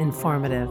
informative. 0.00 0.70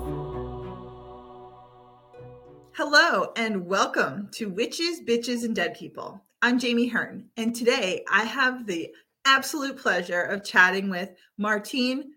Hello, 2.72 3.32
and 3.36 3.68
welcome 3.68 4.28
to 4.32 4.50
Witches, 4.50 5.02
Bitches, 5.02 5.44
and 5.44 5.56
Dead 5.56 5.76
People. 5.76 6.20
I'm 6.42 6.58
Jami 6.58 6.88
Hearn, 6.88 7.30
and 7.38 7.56
today 7.56 8.04
I 8.12 8.24
have 8.24 8.66
the 8.66 8.90
absolute 9.26 9.78
pleasure 9.78 10.24
of 10.24 10.44
chatting 10.44 10.90
with 10.90 11.12
Martine 11.38 12.14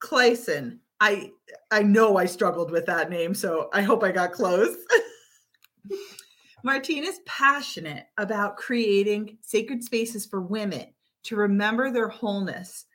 Kleissen. 0.00 0.80
I 1.00 1.30
I 1.70 1.84
know 1.84 2.16
I 2.16 2.26
struggled 2.26 2.72
with 2.72 2.86
that 2.86 3.10
name, 3.10 3.32
so 3.32 3.68
I 3.72 3.82
hope 3.82 4.02
I 4.02 4.10
got 4.10 4.32
close. 4.32 4.76
Martine 6.64 7.04
is 7.04 7.20
passionate 7.26 8.06
about 8.18 8.56
creating 8.56 9.38
sacred 9.40 9.84
spaces 9.84 10.26
for 10.26 10.40
women 10.40 10.86
to 11.24 11.36
remember 11.36 11.92
their 11.92 12.08
wholeness, 12.08 12.86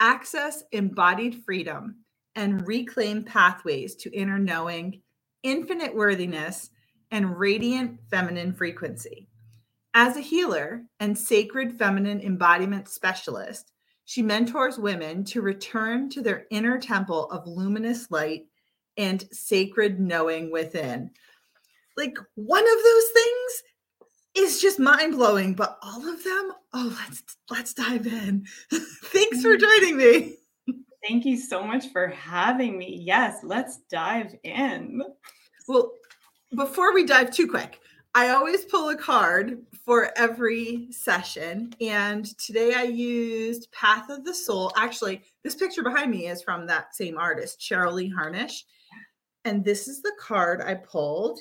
access 0.00 0.64
embodied 0.72 1.44
freedom, 1.44 2.02
and 2.34 2.66
reclaim 2.66 3.24
pathways 3.24 3.94
to 3.96 4.16
inner 4.16 4.38
knowing, 4.38 5.02
infinite 5.42 5.94
worthiness, 5.94 6.70
and 7.10 7.38
radiant 7.38 8.00
feminine 8.10 8.52
frequency. 8.52 9.28
As 9.94 10.16
a 10.16 10.20
healer 10.20 10.84
and 11.00 11.16
sacred 11.16 11.78
feminine 11.78 12.20
embodiment 12.20 12.88
specialist, 12.88 13.72
she 14.04 14.22
mentors 14.22 14.78
women 14.78 15.24
to 15.24 15.42
return 15.42 16.08
to 16.10 16.22
their 16.22 16.46
inner 16.50 16.78
temple 16.78 17.30
of 17.30 17.46
luminous 17.46 18.10
light 18.10 18.46
and 18.96 19.26
sacred 19.30 20.00
knowing 20.00 20.50
within. 20.50 21.10
Like 21.96 22.16
one 22.34 22.64
of 22.64 22.82
those 22.82 23.08
things 23.14 23.62
is 24.34 24.60
just 24.60 24.78
mind 24.78 25.12
blowing, 25.14 25.54
but 25.54 25.78
all 25.82 26.08
of 26.08 26.24
them, 26.24 26.52
oh, 26.72 26.98
let's 27.00 27.22
let's 27.50 27.74
dive 27.74 28.06
in. 28.06 28.46
Thanks 28.72 29.42
for 29.42 29.56
mm. 29.56 29.60
joining 29.60 29.96
me. 29.98 30.36
Thank 31.06 31.24
you 31.24 31.36
so 31.36 31.64
much 31.64 31.88
for 31.88 32.08
having 32.08 32.78
me. 32.78 33.00
Yes, 33.02 33.40
let's 33.42 33.78
dive 33.90 34.36
in. 34.44 35.02
Well, 35.66 35.92
before 36.54 36.94
we 36.94 37.04
dive 37.04 37.32
too 37.32 37.48
quick, 37.48 37.80
I 38.14 38.28
always 38.28 38.64
pull 38.66 38.90
a 38.90 38.96
card 38.96 39.62
for 39.84 40.10
every 40.16 40.86
session. 40.92 41.72
And 41.80 42.26
today 42.38 42.74
I 42.74 42.84
used 42.84 43.72
Path 43.72 44.10
of 44.10 44.24
the 44.24 44.34
Soul. 44.34 44.70
Actually, 44.76 45.22
this 45.42 45.56
picture 45.56 45.82
behind 45.82 46.10
me 46.10 46.28
is 46.28 46.42
from 46.42 46.66
that 46.66 46.94
same 46.94 47.18
artist, 47.18 47.58
Cheryl 47.58 47.94
Lee 47.94 48.08
Harnish. 48.08 48.64
And 49.44 49.64
this 49.64 49.88
is 49.88 50.02
the 50.02 50.12
card 50.20 50.60
I 50.60 50.74
pulled. 50.74 51.40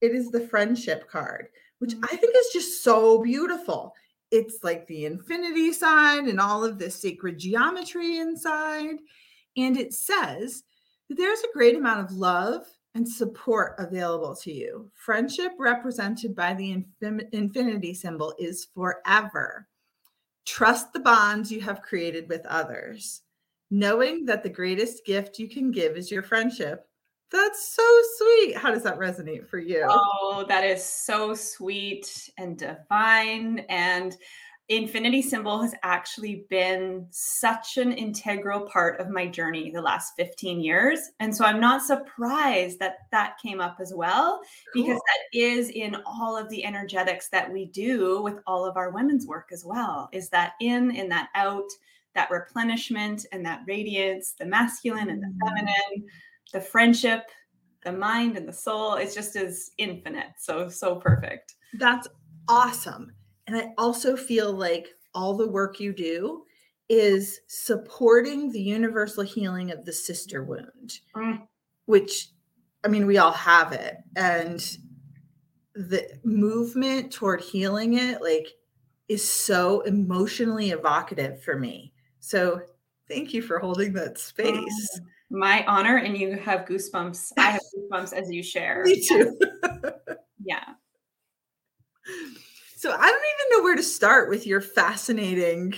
It 0.00 0.12
is 0.12 0.30
the 0.30 0.46
friendship 0.46 1.10
card, 1.10 1.48
which 1.80 1.94
mm. 1.94 2.04
I 2.04 2.14
think 2.14 2.34
is 2.36 2.52
just 2.52 2.84
so 2.84 3.20
beautiful 3.22 3.92
it's 4.30 4.62
like 4.62 4.86
the 4.86 5.06
infinity 5.06 5.72
sign 5.72 6.28
and 6.28 6.40
all 6.40 6.64
of 6.64 6.78
this 6.78 6.94
sacred 6.94 7.38
geometry 7.38 8.18
inside. 8.18 8.96
And 9.56 9.76
it 9.76 9.92
says 9.92 10.62
that 11.08 11.16
there's 11.16 11.40
a 11.40 11.52
great 11.52 11.76
amount 11.76 12.00
of 12.00 12.16
love 12.16 12.64
and 12.94 13.08
support 13.08 13.74
available 13.78 14.34
to 14.36 14.52
you. 14.52 14.90
Friendship, 14.94 15.52
represented 15.58 16.34
by 16.34 16.54
the 16.54 16.84
infin- 17.02 17.28
infinity 17.32 17.94
symbol, 17.94 18.34
is 18.38 18.68
forever. 18.74 19.68
Trust 20.44 20.92
the 20.92 21.00
bonds 21.00 21.52
you 21.52 21.60
have 21.60 21.82
created 21.82 22.28
with 22.28 22.44
others. 22.46 23.22
Knowing 23.70 24.24
that 24.26 24.42
the 24.42 24.48
greatest 24.48 25.04
gift 25.06 25.38
you 25.38 25.48
can 25.48 25.70
give 25.70 25.96
is 25.96 26.10
your 26.10 26.24
friendship 26.24 26.88
that's 27.30 27.74
so 27.74 28.00
sweet. 28.16 28.56
How 28.56 28.70
does 28.70 28.82
that 28.82 28.98
resonate 28.98 29.46
for 29.46 29.58
you? 29.58 29.86
Oh, 29.88 30.44
that 30.48 30.64
is 30.64 30.84
so 30.84 31.34
sweet 31.34 32.30
and 32.38 32.58
divine. 32.58 33.60
And 33.68 34.16
infinity 34.70 35.20
symbol 35.20 35.60
has 35.60 35.74
actually 35.82 36.46
been 36.48 37.04
such 37.10 37.76
an 37.76 37.92
integral 37.92 38.60
part 38.60 39.00
of 39.00 39.10
my 39.10 39.26
journey 39.26 39.70
the 39.70 39.82
last 39.82 40.12
15 40.16 40.60
years. 40.60 41.10
And 41.18 41.34
so 41.34 41.44
I'm 41.44 41.58
not 41.58 41.82
surprised 41.82 42.78
that 42.78 42.98
that 43.10 43.36
came 43.42 43.60
up 43.60 43.78
as 43.80 43.92
well, 43.94 44.40
cool. 44.72 44.82
because 44.82 45.00
that 45.00 45.38
is 45.38 45.70
in 45.70 45.96
all 46.06 46.36
of 46.36 46.48
the 46.50 46.64
energetics 46.64 47.28
that 47.30 47.52
we 47.52 47.66
do 47.66 48.22
with 48.22 48.38
all 48.46 48.64
of 48.64 48.76
our 48.76 48.90
women's 48.90 49.26
work 49.26 49.50
as 49.52 49.64
well. 49.64 50.08
Is 50.12 50.28
that 50.30 50.52
in 50.60 50.94
and 50.96 51.10
that 51.10 51.30
out, 51.34 51.68
that 52.14 52.30
replenishment 52.30 53.26
and 53.32 53.44
that 53.44 53.62
radiance, 53.66 54.34
the 54.38 54.46
masculine 54.46 55.10
and 55.10 55.20
the 55.20 55.26
mm. 55.26 55.48
feminine 55.48 56.08
the 56.52 56.60
friendship, 56.60 57.24
the 57.84 57.92
mind 57.92 58.36
and 58.36 58.46
the 58.46 58.52
soul. 58.52 58.94
It's 58.94 59.14
just 59.14 59.36
as 59.36 59.70
infinite. 59.78 60.32
So, 60.38 60.68
so 60.68 60.96
perfect. 60.96 61.54
That's 61.78 62.08
awesome. 62.48 63.12
And 63.46 63.56
I 63.56 63.72
also 63.78 64.16
feel 64.16 64.52
like 64.52 64.88
all 65.14 65.36
the 65.36 65.48
work 65.48 65.80
you 65.80 65.92
do 65.92 66.44
is 66.88 67.40
supporting 67.46 68.50
the 68.50 68.60
universal 68.60 69.22
healing 69.22 69.70
of 69.70 69.84
the 69.84 69.92
sister 69.92 70.42
wound, 70.44 71.00
mm. 71.14 71.40
which 71.86 72.30
I 72.84 72.88
mean, 72.88 73.06
we 73.06 73.18
all 73.18 73.32
have 73.32 73.72
it. 73.72 73.98
And 74.16 74.60
the 75.74 76.08
movement 76.24 77.12
toward 77.12 77.40
healing 77.40 77.94
it, 77.94 78.22
like, 78.22 78.48
is 79.08 79.28
so 79.28 79.80
emotionally 79.82 80.70
evocative 80.70 81.42
for 81.42 81.58
me. 81.58 81.92
So, 82.20 82.60
thank 83.08 83.34
you 83.34 83.42
for 83.42 83.58
holding 83.58 83.92
that 83.94 84.18
space. 84.18 85.00
My 85.30 85.64
honor, 85.66 85.96
and 85.98 86.16
you 86.16 86.36
have 86.38 86.66
goosebumps. 86.66 87.32
I 87.38 87.52
have 87.52 87.60
goosebumps 87.92 88.12
as 88.12 88.30
you 88.30 88.42
share. 88.42 88.82
Me 88.84 89.00
too. 89.00 89.38
yeah. 90.44 90.64
So 92.76 92.90
I 92.90 92.96
don't 92.96 93.06
even 93.06 93.58
know 93.58 93.62
where 93.62 93.76
to 93.76 93.82
start 93.82 94.28
with 94.28 94.46
your 94.46 94.60
fascinating 94.60 95.74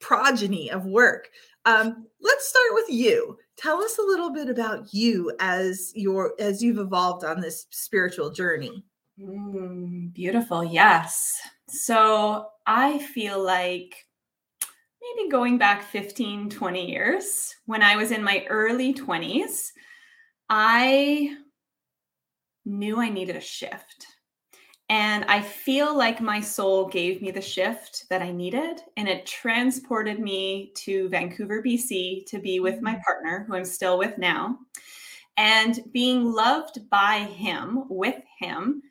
progeny 0.00 0.70
of 0.70 0.84
work. 0.86 1.28
Um, 1.64 2.06
let's 2.20 2.48
start 2.48 2.70
with 2.72 2.88
you. 2.88 3.38
Tell 3.56 3.82
us 3.82 3.98
a 3.98 4.02
little 4.02 4.32
bit 4.32 4.48
about 4.48 4.92
you 4.92 5.32
as 5.40 5.92
your 5.94 6.34
as 6.38 6.62
you've 6.62 6.78
evolved 6.78 7.24
on 7.24 7.40
this 7.40 7.66
spiritual 7.70 8.30
journey. 8.30 8.84
Mm, 9.20 10.12
beautiful. 10.12 10.64
Yes. 10.64 11.38
So 11.68 12.48
I 12.66 12.98
feel 12.98 13.42
like 13.42 14.05
maybe 15.14 15.28
going 15.28 15.58
back 15.58 15.82
15, 15.82 16.50
20 16.50 16.90
years, 16.90 17.54
when 17.66 17.82
I 17.82 17.96
was 17.96 18.10
in 18.10 18.22
my 18.22 18.44
early 18.48 18.94
20s, 18.94 19.70
I 20.48 21.36
knew 22.64 23.00
I 23.00 23.08
needed 23.08 23.36
a 23.36 23.40
shift. 23.40 24.06
And 24.88 25.24
I 25.24 25.40
feel 25.40 25.96
like 25.96 26.20
my 26.20 26.40
soul 26.40 26.86
gave 26.86 27.20
me 27.20 27.32
the 27.32 27.40
shift 27.40 28.08
that 28.08 28.22
I 28.22 28.30
needed, 28.30 28.82
and 28.96 29.08
it 29.08 29.26
transported 29.26 30.20
me 30.20 30.72
to 30.76 31.08
Vancouver, 31.08 31.60
BC 31.60 32.24
to 32.26 32.38
be 32.38 32.60
with 32.60 32.80
my 32.80 32.92
mm-hmm. 32.92 33.00
partner, 33.00 33.44
who 33.46 33.56
I'm 33.56 33.64
still 33.64 33.98
with 33.98 34.16
now. 34.16 34.58
And 35.36 35.80
being 35.92 36.32
loved 36.32 36.88
by 36.88 37.18
him, 37.18 37.84
with 37.88 38.22
him, 38.38 38.82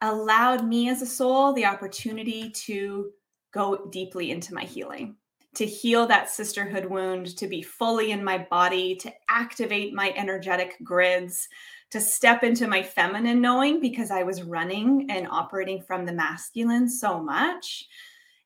allowed 0.00 0.66
me 0.66 0.88
as 0.88 1.02
a 1.02 1.06
soul 1.06 1.52
the 1.52 1.66
opportunity 1.66 2.50
to 2.50 3.10
go 3.52 3.86
deeply 3.90 4.30
into 4.30 4.54
my 4.54 4.62
healing 4.62 5.16
to 5.54 5.66
heal 5.66 6.06
that 6.06 6.30
sisterhood 6.30 6.86
wound, 6.86 7.36
to 7.36 7.46
be 7.46 7.62
fully 7.62 8.10
in 8.10 8.24
my 8.24 8.38
body, 8.38 8.96
to 8.96 9.12
activate 9.28 9.94
my 9.94 10.12
energetic 10.16 10.76
grids, 10.82 11.48
to 11.90 12.00
step 12.00 12.42
into 12.42 12.66
my 12.66 12.82
feminine 12.82 13.40
knowing 13.40 13.80
because 13.80 14.10
I 14.10 14.24
was 14.24 14.42
running 14.42 15.06
and 15.10 15.28
operating 15.28 15.82
from 15.82 16.04
the 16.04 16.12
masculine 16.12 16.88
so 16.88 17.20
much, 17.22 17.86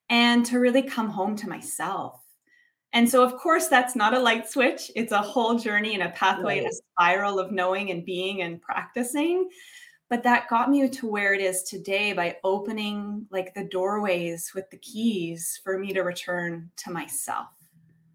and 0.09 0.45
to 0.47 0.59
really 0.59 0.83
come 0.83 1.09
home 1.09 1.35
to 1.37 1.49
myself. 1.49 2.21
And 2.93 3.07
so, 3.07 3.23
of 3.23 3.35
course, 3.37 3.67
that's 3.67 3.95
not 3.95 4.15
a 4.15 4.19
light 4.19 4.49
switch. 4.49 4.91
It's 4.95 5.11
a 5.11 5.21
whole 5.21 5.59
journey 5.59 5.93
and 5.93 6.03
a 6.03 6.09
pathway 6.09 6.55
right. 6.55 6.63
and 6.63 6.67
a 6.67 6.75
spiral 6.75 7.39
of 7.39 7.51
knowing 7.51 7.91
and 7.91 8.03
being 8.03 8.41
and 8.41 8.61
practicing 8.61 9.49
but 10.09 10.23
that 10.23 10.49
got 10.49 10.69
me 10.69 10.89
to 10.89 11.07
where 11.07 11.33
it 11.33 11.41
is 11.41 11.63
today 11.63 12.13
by 12.13 12.37
opening 12.43 13.27
like 13.29 13.53
the 13.53 13.63
doorways 13.63 14.51
with 14.55 14.69
the 14.71 14.77
keys 14.77 15.59
for 15.63 15.77
me 15.77 15.93
to 15.93 16.01
return 16.01 16.71
to 16.77 16.91
myself. 16.91 17.47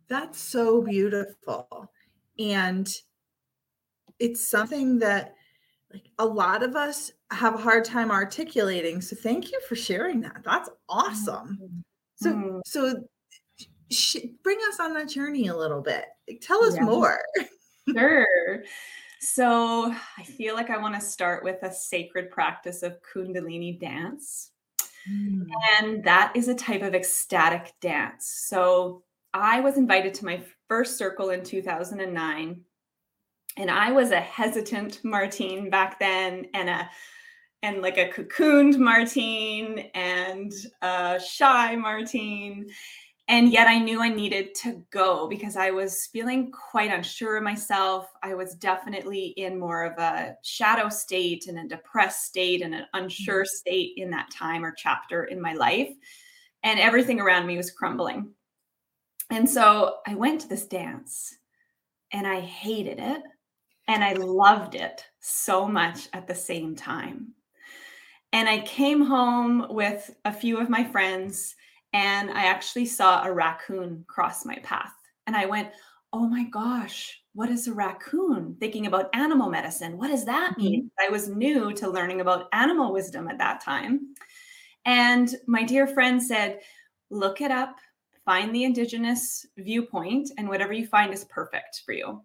That's 0.09 0.39
so 0.39 0.83
beautiful. 0.83 1.91
And 2.39 2.93
it's 4.19 4.47
something 4.47 4.99
that 4.99 5.35
like 5.93 6.09
a 6.19 6.27
lot 6.27 6.65
of 6.65 6.75
us 6.75 7.13
have 7.31 7.55
a 7.55 7.63
hard 7.63 7.85
time 7.85 8.11
articulating. 8.11 9.01
So 9.01 9.15
thank 9.15 9.53
you 9.53 9.61
for 9.69 9.77
sharing 9.77 10.21
that. 10.23 10.43
That's 10.45 10.69
awesome. 10.89 11.59
Mm-hmm. 11.63 11.81
so 12.17 12.33
mm-hmm. 12.33 12.59
so 12.67 13.05
sh- 13.93 14.27
bring 14.43 14.59
us 14.69 14.81
on 14.81 14.95
that 14.95 15.09
journey 15.09 15.47
a 15.47 15.57
little 15.57 15.81
bit. 15.81 16.07
Tell 16.43 16.65
us 16.65 16.75
yeah. 16.75 16.83
more. 16.85 17.21
Sure 17.93 18.27
So 19.25 19.95
I 20.19 20.23
feel 20.23 20.55
like 20.55 20.69
I 20.69 20.77
want 20.77 20.95
to 20.95 21.01
start 21.01 21.45
with 21.45 21.63
a 21.63 21.73
sacred 21.73 22.31
practice 22.31 22.83
of 22.83 22.99
Kundalini 23.03 23.81
dance. 23.81 24.51
Mm. 25.11 25.47
And 25.81 26.05
that 26.05 26.33
is 26.35 26.49
a 26.49 26.55
type 26.55 26.83
of 26.83 26.95
ecstatic 26.95 27.73
dance. 27.81 28.27
So 28.49 29.03
I 29.33 29.61
was 29.61 29.79
invited 29.79 30.13
to 30.15 30.27
my 30.27 30.43
first 30.69 30.99
circle 30.99 31.31
in 31.31 31.43
2009. 31.43 32.61
And 33.57 33.71
I 33.71 33.93
was 33.93 34.11
a 34.11 34.21
hesitant 34.21 35.03
Martine 35.05 35.71
back 35.71 35.99
then 35.99 36.47
and 36.55 36.69
a 36.69 36.91
and 37.63 37.81
like 37.81 37.97
a 37.97 38.11
cocooned 38.11 38.77
Martine 38.77 39.91
and 39.95 40.53
a 40.83 41.19
shy 41.19 41.75
Martine. 41.77 42.67
And 43.27 43.51
yet 43.51 43.69
I 43.69 43.79
knew 43.79 44.03
I 44.03 44.11
needed 44.11 44.55
to 44.57 44.83
go 44.91 45.27
because 45.27 45.57
I 45.57 45.71
was 45.71 46.09
feeling 46.13 46.53
quite 46.53 46.93
unsure 46.93 47.39
of 47.39 47.43
myself. 47.43 48.11
I 48.23 48.35
was 48.35 48.55
definitely 48.55 49.29
in 49.39 49.59
more 49.59 49.85
of 49.85 49.99
a 49.99 50.37
shadow 50.43 50.91
state 50.91 51.47
and 51.47 51.59
a 51.59 51.69
depressed 51.69 52.27
state 52.27 52.61
and 52.61 52.75
an 52.75 52.85
unsure 52.93 53.43
mm-hmm. 53.43 53.57
state 53.57 53.93
in 53.97 54.11
that 54.11 54.31
time 54.31 54.63
or 54.63 54.73
chapter 54.73 55.25
in 55.25 55.41
my 55.41 55.55
life. 55.55 55.89
And 56.63 56.79
everything 56.79 57.19
around 57.19 57.47
me 57.47 57.57
was 57.57 57.71
crumbling. 57.71 58.31
And 59.31 59.49
so 59.49 59.97
I 60.07 60.15
went 60.15 60.43
to 60.43 60.49
this 60.49 60.67
dance 60.67 61.35
and 62.13 62.27
I 62.27 62.41
hated 62.41 62.99
it 62.99 63.23
and 63.89 64.05
I 64.05 64.13
loved 64.15 64.75
it 64.75 65.05
so 65.21 65.67
much 65.67 66.09
at 66.13 66.27
the 66.27 66.35
same 66.35 66.77
time. 66.77 67.33
And 68.35 68.49
I 68.49 68.61
came 68.61 69.01
home 69.01 69.67
with 69.71 70.15
a 70.27 70.33
few 70.33 70.59
of 70.59 70.69
my 70.69 70.85
friends 70.85 71.55
and 71.95 72.29
I 72.33 72.47
actually 72.47 72.87
saw 72.87 73.25
a 73.25 73.33
raccoon 73.33 74.05
cross 74.09 74.45
my 74.45 74.57
path. 74.65 74.93
And 75.27 75.35
I 75.35 75.47
went, 75.47 75.71
Oh 76.13 76.29
my 76.29 76.45
gosh, 76.45 77.21
what 77.35 77.51
is 77.51 77.67
a 77.67 77.73
raccoon? 77.73 78.57
Thinking 78.61 78.87
about 78.87 79.11
animal 79.15 79.49
medicine. 79.49 79.97
What 79.97 80.09
does 80.09 80.25
that 80.27 80.57
mean? 80.59 80.85
Mm-hmm. 80.85 81.07
I 81.07 81.11
was 81.11 81.29
new 81.29 81.73
to 81.73 81.91
learning 81.91 82.21
about 82.21 82.49
animal 82.53 82.93
wisdom 82.93 83.29
at 83.29 83.39
that 83.39 83.61
time. 83.61 84.15
And 84.85 85.35
my 85.47 85.63
dear 85.63 85.87
friend 85.87 86.23
said, 86.23 86.61
Look 87.11 87.41
it 87.41 87.51
up, 87.51 87.77
find 88.25 88.55
the 88.55 88.65
indigenous 88.65 89.47
viewpoint, 89.57 90.31
and 90.37 90.49
whatever 90.49 90.73
you 90.73 90.87
find 90.87 91.13
is 91.13 91.25
perfect 91.25 91.83
for 91.87 91.93
you. 91.93 92.23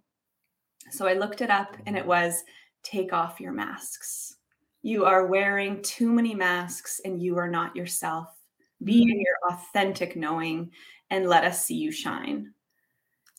So 0.89 1.07
I 1.07 1.13
looked 1.13 1.42
it 1.42 1.51
up, 1.51 1.77
and 1.86 1.95
it 1.95 2.06
was 2.06 2.44
take 2.81 3.13
off 3.13 3.39
your 3.39 3.51
masks. 3.51 4.38
You 4.81 5.06
are 5.06 5.27
wearing 5.27 5.81
too 5.83 6.12
many 6.12 6.33
masks, 6.33 7.01
and 7.06 7.21
you 7.21 7.38
are 7.38 7.50
not 7.50 7.75
yourself 7.75 8.38
be 8.84 9.02
in 9.02 9.20
your 9.20 9.36
authentic 9.52 10.16
knowing 10.16 10.72
and 11.10 11.28
let 11.28 11.44
us 11.44 11.66
see 11.66 11.76
you 11.76 11.92
shine. 11.92 12.54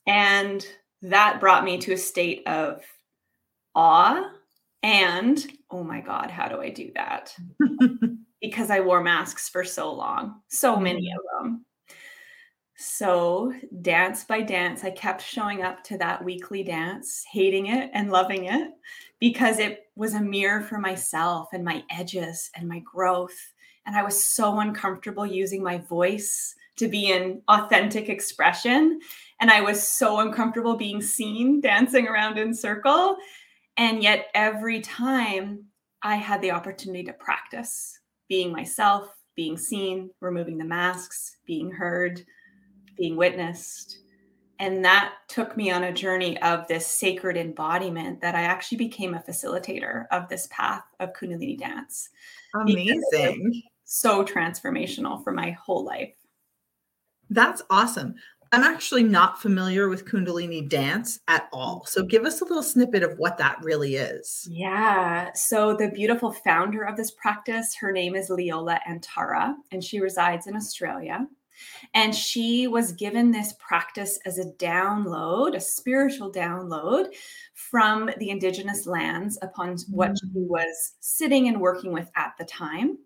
And 0.07 0.67
that 1.03 1.41
brought 1.41 1.65
me 1.65 1.79
to 1.79 1.93
a 1.93 1.99
state 1.99 2.47
of 2.47 2.83
awe 3.75 4.23
and, 4.83 5.47
oh 5.71 5.85
my 5.85 6.01
God, 6.01 6.31
how 6.31 6.49
do 6.49 6.61
I 6.61 6.71
do 6.71 6.91
that? 6.95 7.35
because 8.41 8.71
I 8.71 8.81
wore 8.81 9.03
masks 9.03 9.49
for 9.49 9.65
so 9.65 9.93
long, 9.93 10.41
so 10.49 10.77
many 10.77 11.03
mm-hmm. 11.03 11.39
of 11.39 11.45
them. 11.45 11.67
So, 12.83 13.53
dance 13.83 14.25
by 14.25 14.41
dance, 14.41 14.85
I 14.85 14.91
kept 14.91 15.21
showing 15.21 15.63
up 15.63 15.85
to 15.85 15.99
that 15.99 16.25
weekly 16.25 16.63
dance, 16.63 17.23
hating 17.31 17.67
it 17.67 17.91
and 17.93 18.11
loving 18.11 18.47
it 18.47 18.71
because 19.19 19.59
it 19.59 19.91
was 19.97 20.15
a 20.15 20.21
mirror 20.21 20.63
for 20.63 20.79
myself 20.79 21.51
and 21.53 21.63
my 21.63 21.85
edges 21.91 22.51
and 22.57 22.67
my 22.67 22.79
growth 22.79 23.37
and 23.91 23.99
I 23.99 24.05
was 24.05 24.25
so 24.25 24.61
uncomfortable 24.61 25.27
using 25.27 25.65
my 25.65 25.79
voice 25.79 26.55
to 26.77 26.87
be 26.87 27.11
in 27.11 27.43
authentic 27.49 28.09
expression. 28.09 29.01
And 29.41 29.51
I 29.51 29.63
was 29.63 29.83
so 29.83 30.21
uncomfortable 30.21 30.77
being 30.77 31.03
seen 31.03 31.61
dancing 31.61 32.07
around 32.07 32.39
in 32.39 32.55
circle. 32.55 33.17
And 33.77 34.01
yet, 34.01 34.29
every 34.33 34.81
time 34.81 35.65
I 36.05 36.15
had 36.15 36.41
the 36.41 36.53
opportunity 36.53 37.03
to 37.03 37.13
practice 37.15 37.99
being 38.29 38.53
myself, 38.53 39.09
being 39.35 39.57
seen, 39.57 40.11
removing 40.21 40.57
the 40.57 40.65
masks, 40.65 41.39
being 41.45 41.73
heard, 41.73 42.25
being 42.97 43.17
witnessed. 43.17 43.99
And 44.61 44.85
that 44.85 45.15
took 45.27 45.57
me 45.57 45.73
on 45.73 45.83
a 45.83 45.93
journey 45.93 46.41
of 46.43 46.69
this 46.69 46.87
sacred 46.87 47.37
embodiment 47.37 48.21
that 48.21 48.37
I 48.37 48.43
actually 48.43 48.79
became 48.79 49.15
a 49.15 49.25
facilitator 49.29 50.05
of 50.13 50.29
this 50.29 50.47
path 50.53 50.85
of 51.01 51.13
Kundalini 51.13 51.59
dance. 51.59 52.11
Amazing 52.55 53.63
so 53.93 54.25
transformational 54.25 55.23
for 55.25 55.33
my 55.33 55.51
whole 55.51 55.85
life. 55.85 56.15
That's 57.29 57.61
awesome. 57.71 58.15
I'm 58.53 58.63
actually 58.63 59.03
not 59.03 59.43
familiar 59.43 59.89
with 59.89 60.05
Kundalini 60.05 60.69
dance 60.69 61.19
at 61.27 61.49
all. 61.53 61.85
So 61.87 62.05
give 62.05 62.25
us 62.25 62.41
a 62.41 62.45
little 62.45 62.63
snippet 62.63 63.03
of 63.03 63.19
what 63.19 63.37
that 63.39 63.59
really 63.63 63.97
is. 63.97 64.47
Yeah. 64.49 65.33
So 65.35 65.75
the 65.77 65.89
beautiful 65.89 66.31
founder 66.31 66.85
of 66.85 66.97
this 66.97 67.11
practice, 67.11 67.75
her 67.81 67.91
name 67.91 68.15
is 68.15 68.31
Leola 68.31 68.79
Antara, 68.89 69.55
and 69.73 69.83
she 69.83 69.99
resides 69.99 70.47
in 70.47 70.55
Australia. 70.55 71.27
And 71.93 72.15
she 72.15 72.69
was 72.69 72.93
given 72.93 73.33
this 73.33 73.55
practice 73.59 74.21
as 74.25 74.39
a 74.39 74.53
download, 74.53 75.57
a 75.57 75.61
spiritual 75.61 76.33
download 76.33 77.13
from 77.55 78.09
the 78.19 78.31
indigenous 78.31 78.87
lands 78.87 79.37
upon 79.43 79.77
what 79.91 80.13
mm-hmm. 80.13 80.29
she 80.33 80.47
was 80.47 80.93
sitting 81.01 81.49
and 81.49 81.61
working 81.61 81.93
with 81.93 82.09
at 82.17 82.35
the 82.39 82.45
time. 82.45 82.99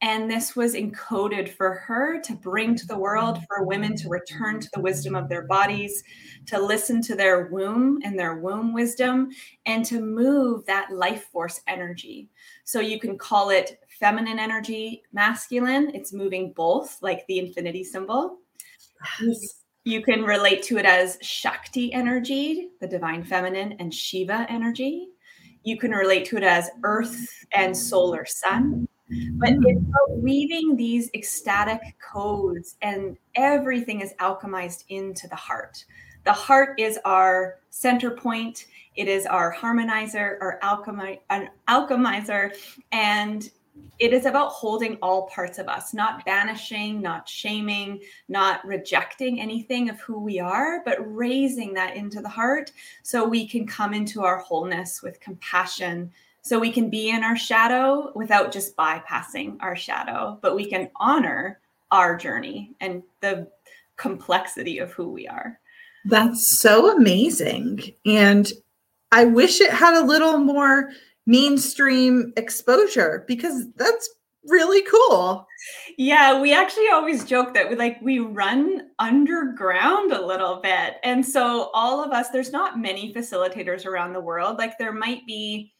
And 0.00 0.30
this 0.30 0.54
was 0.54 0.74
encoded 0.74 1.48
for 1.48 1.74
her 1.74 2.20
to 2.20 2.32
bring 2.34 2.76
to 2.76 2.86
the 2.86 2.96
world 2.96 3.40
for 3.48 3.64
women 3.64 3.96
to 3.96 4.08
return 4.08 4.60
to 4.60 4.68
the 4.72 4.80
wisdom 4.80 5.16
of 5.16 5.28
their 5.28 5.42
bodies, 5.42 6.04
to 6.46 6.60
listen 6.60 7.02
to 7.02 7.16
their 7.16 7.46
womb 7.46 7.98
and 8.04 8.16
their 8.16 8.36
womb 8.36 8.72
wisdom, 8.72 9.30
and 9.66 9.84
to 9.86 10.00
move 10.00 10.64
that 10.66 10.92
life 10.92 11.24
force 11.32 11.60
energy. 11.66 12.30
So 12.64 12.78
you 12.78 13.00
can 13.00 13.18
call 13.18 13.50
it 13.50 13.80
feminine 13.98 14.38
energy, 14.38 15.02
masculine. 15.12 15.90
It's 15.94 16.12
moving 16.12 16.52
both, 16.52 16.98
like 17.02 17.26
the 17.26 17.40
infinity 17.40 17.82
symbol. 17.82 18.38
Yes. 19.20 19.64
You 19.84 20.02
can 20.02 20.22
relate 20.22 20.62
to 20.64 20.78
it 20.78 20.84
as 20.84 21.18
Shakti 21.22 21.92
energy, 21.92 22.68
the 22.80 22.86
divine 22.86 23.24
feminine, 23.24 23.72
and 23.80 23.92
Shiva 23.92 24.46
energy. 24.48 25.08
You 25.64 25.76
can 25.76 25.90
relate 25.90 26.24
to 26.26 26.36
it 26.36 26.44
as 26.44 26.70
earth 26.84 27.26
and 27.52 27.76
solar 27.76 28.24
sun 28.26 28.86
but 29.34 29.50
it's 29.50 29.58
mm. 29.58 29.88
about 29.88 30.18
weaving 30.18 30.76
these 30.76 31.10
ecstatic 31.14 31.80
codes, 32.00 32.76
and 32.82 33.16
everything 33.34 34.00
is 34.00 34.14
alchemized 34.20 34.84
into 34.88 35.28
the 35.28 35.36
heart. 35.36 35.84
The 36.24 36.32
heart 36.32 36.78
is 36.78 36.98
our 37.04 37.60
center 37.70 38.10
point. 38.10 38.66
It 38.96 39.08
is 39.08 39.26
our 39.26 39.54
harmonizer, 39.54 40.36
our 40.40 40.58
alchemy, 40.62 41.20
an 41.30 41.50
alchemizer, 41.68 42.54
and 42.92 43.48
it 43.98 44.12
is 44.12 44.26
about 44.26 44.52
holding 44.52 44.96
all 44.96 45.26
parts 45.28 45.58
of 45.58 45.68
us, 45.68 45.92
not 45.94 46.24
banishing, 46.24 47.00
not 47.00 47.28
shaming, 47.28 48.00
not 48.28 48.64
rejecting 48.64 49.40
anything 49.40 49.88
of 49.88 50.00
who 50.00 50.20
we 50.20 50.38
are, 50.38 50.82
but 50.84 50.98
raising 51.00 51.74
that 51.74 51.96
into 51.96 52.20
the 52.20 52.28
heart 52.28 52.72
so 53.02 53.26
we 53.26 53.46
can 53.46 53.66
come 53.66 53.94
into 53.94 54.22
our 54.22 54.38
wholeness 54.38 55.02
with 55.02 55.20
compassion 55.20 56.12
so 56.48 56.58
we 56.58 56.72
can 56.72 56.88
be 56.88 57.10
in 57.10 57.22
our 57.22 57.36
shadow 57.36 58.10
without 58.14 58.52
just 58.52 58.74
bypassing 58.74 59.58
our 59.60 59.76
shadow, 59.76 60.38
but 60.40 60.56
we 60.56 60.64
can 60.64 60.90
honor 60.96 61.60
our 61.90 62.16
journey 62.16 62.74
and 62.80 63.02
the 63.20 63.46
complexity 63.98 64.78
of 64.78 64.90
who 64.92 65.10
we 65.10 65.28
are. 65.28 65.60
That's 66.06 66.58
so 66.58 66.96
amazing. 66.96 67.82
And 68.06 68.50
I 69.12 69.26
wish 69.26 69.60
it 69.60 69.70
had 69.70 69.94
a 69.94 70.06
little 70.06 70.38
more 70.38 70.90
mainstream 71.26 72.32
exposure 72.36 73.24
because 73.28 73.66
that's 73.76 74.08
really 74.46 74.82
cool. 74.82 75.46
Yeah, 75.98 76.40
we 76.40 76.54
actually 76.54 76.88
always 76.88 77.24
joke 77.24 77.52
that 77.52 77.68
we 77.68 77.76
like 77.76 78.00
we 78.00 78.20
run 78.20 78.88
underground 78.98 80.12
a 80.12 80.24
little 80.24 80.60
bit. 80.62 80.94
And 81.02 81.26
so 81.26 81.70
all 81.74 82.02
of 82.02 82.12
us 82.12 82.30
there's 82.30 82.52
not 82.52 82.78
many 82.78 83.12
facilitators 83.12 83.84
around 83.84 84.14
the 84.14 84.20
world. 84.20 84.56
Like 84.56 84.78
there 84.78 84.92
might 84.92 85.26
be 85.26 85.72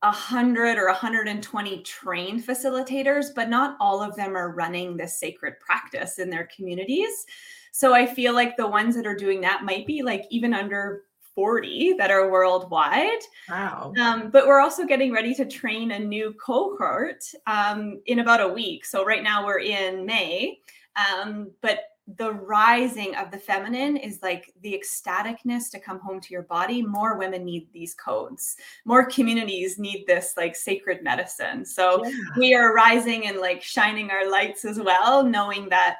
100 0.00 0.78
or 0.78 0.86
120 0.86 1.82
trained 1.82 2.46
facilitators, 2.46 3.26
but 3.34 3.48
not 3.48 3.76
all 3.80 4.00
of 4.00 4.14
them 4.14 4.36
are 4.36 4.52
running 4.52 4.96
this 4.96 5.18
sacred 5.18 5.58
practice 5.60 6.18
in 6.18 6.30
their 6.30 6.48
communities. 6.54 7.26
So 7.72 7.94
I 7.94 8.06
feel 8.06 8.32
like 8.32 8.56
the 8.56 8.66
ones 8.66 8.94
that 8.96 9.06
are 9.06 9.16
doing 9.16 9.40
that 9.42 9.64
might 9.64 9.86
be 9.86 10.02
like 10.02 10.24
even 10.30 10.54
under 10.54 11.04
40 11.34 11.94
that 11.98 12.10
are 12.10 12.30
worldwide. 12.30 13.22
Wow. 13.48 13.92
Um, 14.00 14.30
but 14.30 14.46
we're 14.46 14.60
also 14.60 14.84
getting 14.84 15.12
ready 15.12 15.34
to 15.34 15.44
train 15.44 15.92
a 15.92 15.98
new 15.98 16.34
cohort 16.34 17.24
um, 17.46 18.00
in 18.06 18.18
about 18.18 18.40
a 18.40 18.48
week. 18.48 18.84
So 18.84 19.04
right 19.04 19.22
now 19.22 19.46
we're 19.46 19.60
in 19.60 20.04
May. 20.04 20.60
Um, 20.96 21.52
but 21.60 21.80
the 22.16 22.32
rising 22.32 23.14
of 23.16 23.30
the 23.30 23.38
feminine 23.38 23.96
is 23.96 24.20
like 24.22 24.52
the 24.62 24.72
ecstaticness 24.72 25.70
to 25.70 25.78
come 25.78 25.98
home 26.00 26.20
to 26.20 26.32
your 26.32 26.44
body. 26.44 26.80
More 26.80 27.18
women 27.18 27.44
need 27.44 27.68
these 27.72 27.92
codes. 27.94 28.56
More 28.86 29.04
communities 29.04 29.78
need 29.78 30.06
this 30.06 30.32
like 30.36 30.56
sacred 30.56 31.02
medicine. 31.04 31.66
So 31.66 32.04
yeah. 32.04 32.12
we 32.38 32.54
are 32.54 32.74
rising 32.74 33.26
and 33.26 33.38
like 33.38 33.62
shining 33.62 34.10
our 34.10 34.30
lights 34.30 34.64
as 34.64 34.80
well, 34.80 35.22
knowing 35.22 35.68
that 35.68 35.98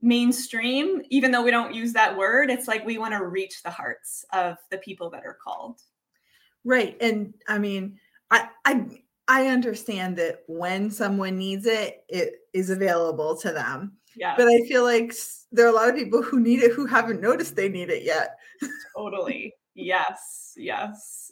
mainstream, 0.00 1.02
even 1.10 1.32
though 1.32 1.42
we 1.42 1.50
don't 1.50 1.74
use 1.74 1.92
that 1.92 2.16
word, 2.16 2.50
it's 2.50 2.68
like 2.68 2.86
we 2.86 2.98
want 2.98 3.14
to 3.14 3.26
reach 3.26 3.62
the 3.64 3.70
hearts 3.70 4.24
of 4.32 4.58
the 4.70 4.78
people 4.78 5.10
that 5.10 5.26
are 5.26 5.38
called. 5.42 5.80
Right. 6.64 6.96
And 7.00 7.34
I 7.48 7.58
mean, 7.58 7.98
I 8.30 8.48
I 8.64 8.86
I 9.26 9.48
understand 9.48 10.16
that 10.18 10.44
when 10.46 10.90
someone 10.90 11.36
needs 11.36 11.66
it, 11.66 12.04
it 12.08 12.34
is 12.52 12.70
available 12.70 13.36
to 13.38 13.52
them. 13.52 13.98
Yeah. 14.18 14.34
But 14.36 14.48
I 14.48 14.66
feel 14.66 14.82
like 14.82 15.14
there 15.52 15.66
are 15.66 15.70
a 15.70 15.74
lot 15.74 15.88
of 15.88 15.94
people 15.94 16.22
who 16.22 16.40
need 16.40 16.60
it 16.60 16.72
who 16.72 16.86
haven't 16.86 17.20
noticed 17.20 17.56
they 17.56 17.68
need 17.68 17.88
it 17.88 18.02
yet. 18.02 18.38
totally. 18.96 19.54
Yes. 19.74 20.54
Yes. 20.56 21.30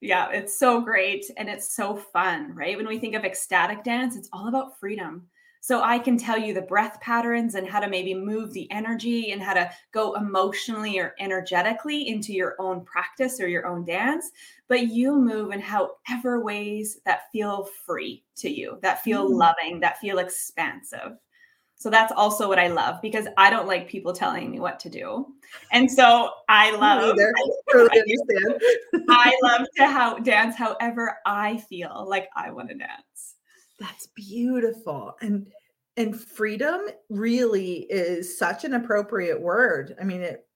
Yeah, 0.00 0.30
it's 0.30 0.58
so 0.58 0.80
great 0.80 1.26
and 1.36 1.48
it's 1.48 1.74
so 1.74 1.96
fun, 1.96 2.54
right? 2.54 2.76
When 2.76 2.88
we 2.88 2.98
think 2.98 3.14
of 3.14 3.24
ecstatic 3.24 3.84
dance, 3.84 4.16
it's 4.16 4.30
all 4.32 4.48
about 4.48 4.78
freedom. 4.78 5.26
So 5.62 5.82
I 5.82 5.98
can 5.98 6.16
tell 6.16 6.38
you 6.38 6.54
the 6.54 6.62
breath 6.62 6.98
patterns 7.02 7.54
and 7.54 7.68
how 7.68 7.80
to 7.80 7.88
maybe 7.88 8.14
move 8.14 8.54
the 8.54 8.70
energy 8.70 9.32
and 9.32 9.42
how 9.42 9.52
to 9.52 9.70
go 9.92 10.14
emotionally 10.14 10.98
or 10.98 11.14
energetically 11.20 12.08
into 12.08 12.32
your 12.32 12.56
own 12.58 12.82
practice 12.86 13.40
or 13.40 13.46
your 13.46 13.66
own 13.66 13.84
dance. 13.84 14.30
But 14.68 14.86
you 14.86 15.16
move 15.16 15.52
in 15.52 15.60
however 15.60 16.42
ways 16.42 16.98
that 17.04 17.30
feel 17.30 17.68
free 17.84 18.24
to 18.36 18.48
you, 18.48 18.78
that 18.80 19.04
feel 19.04 19.28
mm. 19.28 19.36
loving, 19.36 19.80
that 19.80 19.98
feel 19.98 20.18
expansive. 20.18 21.18
So 21.80 21.88
that's 21.88 22.12
also 22.14 22.46
what 22.46 22.58
I 22.58 22.68
love 22.68 23.00
because 23.00 23.26
I 23.38 23.48
don't 23.48 23.66
like 23.66 23.88
people 23.88 24.12
telling 24.12 24.50
me 24.50 24.60
what 24.60 24.78
to 24.80 24.90
do. 24.90 25.28
And 25.72 25.90
so 25.90 26.28
I 26.46 26.72
love 26.76 27.16
I. 27.16 29.02
I 29.08 29.32
love 29.42 29.66
to 29.76 29.86
how 29.86 30.18
dance 30.18 30.56
however 30.56 31.16
I 31.24 31.56
feel 31.56 32.04
like 32.06 32.28
I 32.36 32.50
want 32.50 32.68
to 32.68 32.74
dance. 32.74 33.36
That's 33.78 34.08
beautiful. 34.08 35.16
And 35.22 35.46
and 35.96 36.20
freedom 36.20 36.82
really 37.08 37.86
is 37.88 38.36
such 38.36 38.64
an 38.64 38.74
appropriate 38.74 39.40
word. 39.40 39.96
I 39.98 40.04
mean 40.04 40.20
it 40.20 40.46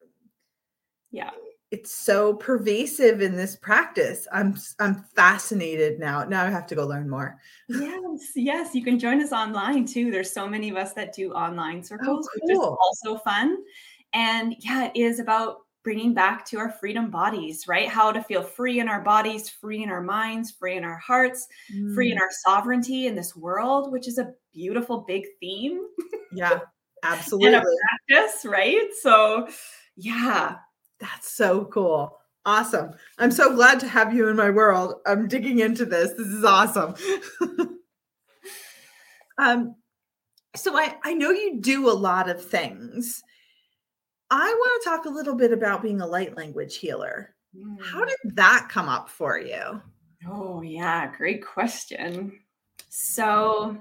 yeah 1.10 1.30
it's 1.74 1.92
so 1.92 2.34
pervasive 2.34 3.20
in 3.20 3.34
this 3.34 3.56
practice. 3.56 4.28
I'm 4.30 4.56
I'm 4.78 5.04
fascinated 5.16 5.98
now. 5.98 6.22
Now 6.22 6.44
I 6.44 6.50
have 6.50 6.68
to 6.68 6.76
go 6.76 6.86
learn 6.86 7.10
more. 7.10 7.40
yes, 7.68 8.30
yes, 8.36 8.74
you 8.76 8.84
can 8.84 8.96
join 8.96 9.20
us 9.20 9.32
online 9.32 9.84
too. 9.84 10.12
There's 10.12 10.32
so 10.32 10.46
many 10.48 10.68
of 10.68 10.76
us 10.76 10.92
that 10.92 11.12
do 11.12 11.32
online 11.32 11.82
circles, 11.82 12.28
oh, 12.28 12.38
cool. 12.46 12.46
which 12.46 12.56
is 12.56 13.10
also 13.10 13.18
fun. 13.24 13.56
And 14.12 14.54
yeah, 14.60 14.92
it 14.94 14.96
is 14.96 15.18
about 15.18 15.62
bringing 15.82 16.14
back 16.14 16.46
to 16.46 16.58
our 16.58 16.70
freedom 16.70 17.10
bodies, 17.10 17.66
right? 17.66 17.88
How 17.88 18.12
to 18.12 18.22
feel 18.22 18.44
free 18.44 18.78
in 18.78 18.88
our 18.88 19.00
bodies, 19.00 19.50
free 19.50 19.82
in 19.82 19.90
our 19.90 20.00
minds, 20.00 20.52
free 20.52 20.76
in 20.76 20.84
our 20.84 20.98
hearts, 20.98 21.48
mm. 21.74 21.92
free 21.92 22.12
in 22.12 22.18
mm. 22.18 22.20
our 22.20 22.30
sovereignty 22.46 23.08
in 23.08 23.16
this 23.16 23.34
world, 23.34 23.90
which 23.90 24.06
is 24.06 24.18
a 24.18 24.32
beautiful 24.52 25.04
big 25.08 25.24
theme. 25.40 25.80
Yeah, 26.32 26.60
absolutely. 27.02 27.48
and 27.48 27.56
a 27.56 28.06
practice, 28.08 28.44
right? 28.44 28.88
So, 29.02 29.48
yeah, 29.96 30.58
that's 31.00 31.32
so 31.32 31.64
cool. 31.66 32.18
Awesome. 32.46 32.90
I'm 33.18 33.30
so 33.30 33.54
glad 33.54 33.80
to 33.80 33.88
have 33.88 34.14
you 34.14 34.28
in 34.28 34.36
my 34.36 34.50
world. 34.50 34.96
I'm 35.06 35.28
digging 35.28 35.60
into 35.60 35.86
this. 35.86 36.10
This 36.10 36.26
is 36.26 36.44
awesome. 36.44 36.94
um, 39.38 39.74
so 40.54 40.76
I, 40.76 40.96
I 41.02 41.14
know 41.14 41.30
you 41.30 41.60
do 41.60 41.88
a 41.88 41.92
lot 41.92 42.28
of 42.28 42.44
things. 42.44 43.22
I 44.30 44.52
want 44.52 44.82
to 44.82 44.90
talk 44.90 45.04
a 45.06 45.10
little 45.10 45.34
bit 45.34 45.52
about 45.52 45.82
being 45.82 46.00
a 46.00 46.06
light 46.06 46.36
language 46.36 46.76
healer. 46.76 47.34
Mm. 47.56 47.82
How 47.82 48.04
did 48.04 48.18
that 48.36 48.68
come 48.70 48.88
up 48.88 49.08
for 49.08 49.38
you? 49.38 49.80
Oh, 50.26 50.62
yeah, 50.62 51.14
great 51.16 51.44
question. 51.44 52.40
So, 52.88 53.78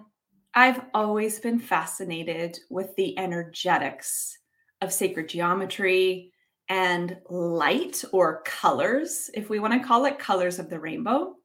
I've 0.55 0.81
always 0.93 1.39
been 1.39 1.59
fascinated 1.59 2.59
with 2.69 2.95
the 2.95 3.17
energetics 3.17 4.37
of 4.81 4.93
sacred 4.93 5.29
geometry, 5.29 6.32
and 6.73 7.17
light 7.29 8.03
or 8.11 8.41
colors, 8.45 9.29
if 9.35 9.47
we 9.47 9.59
want 9.59 9.73
to 9.73 9.87
call 9.87 10.05
it 10.05 10.17
colors 10.17 10.57
of 10.57 10.71
the 10.71 10.79
rainbow. 10.79 11.35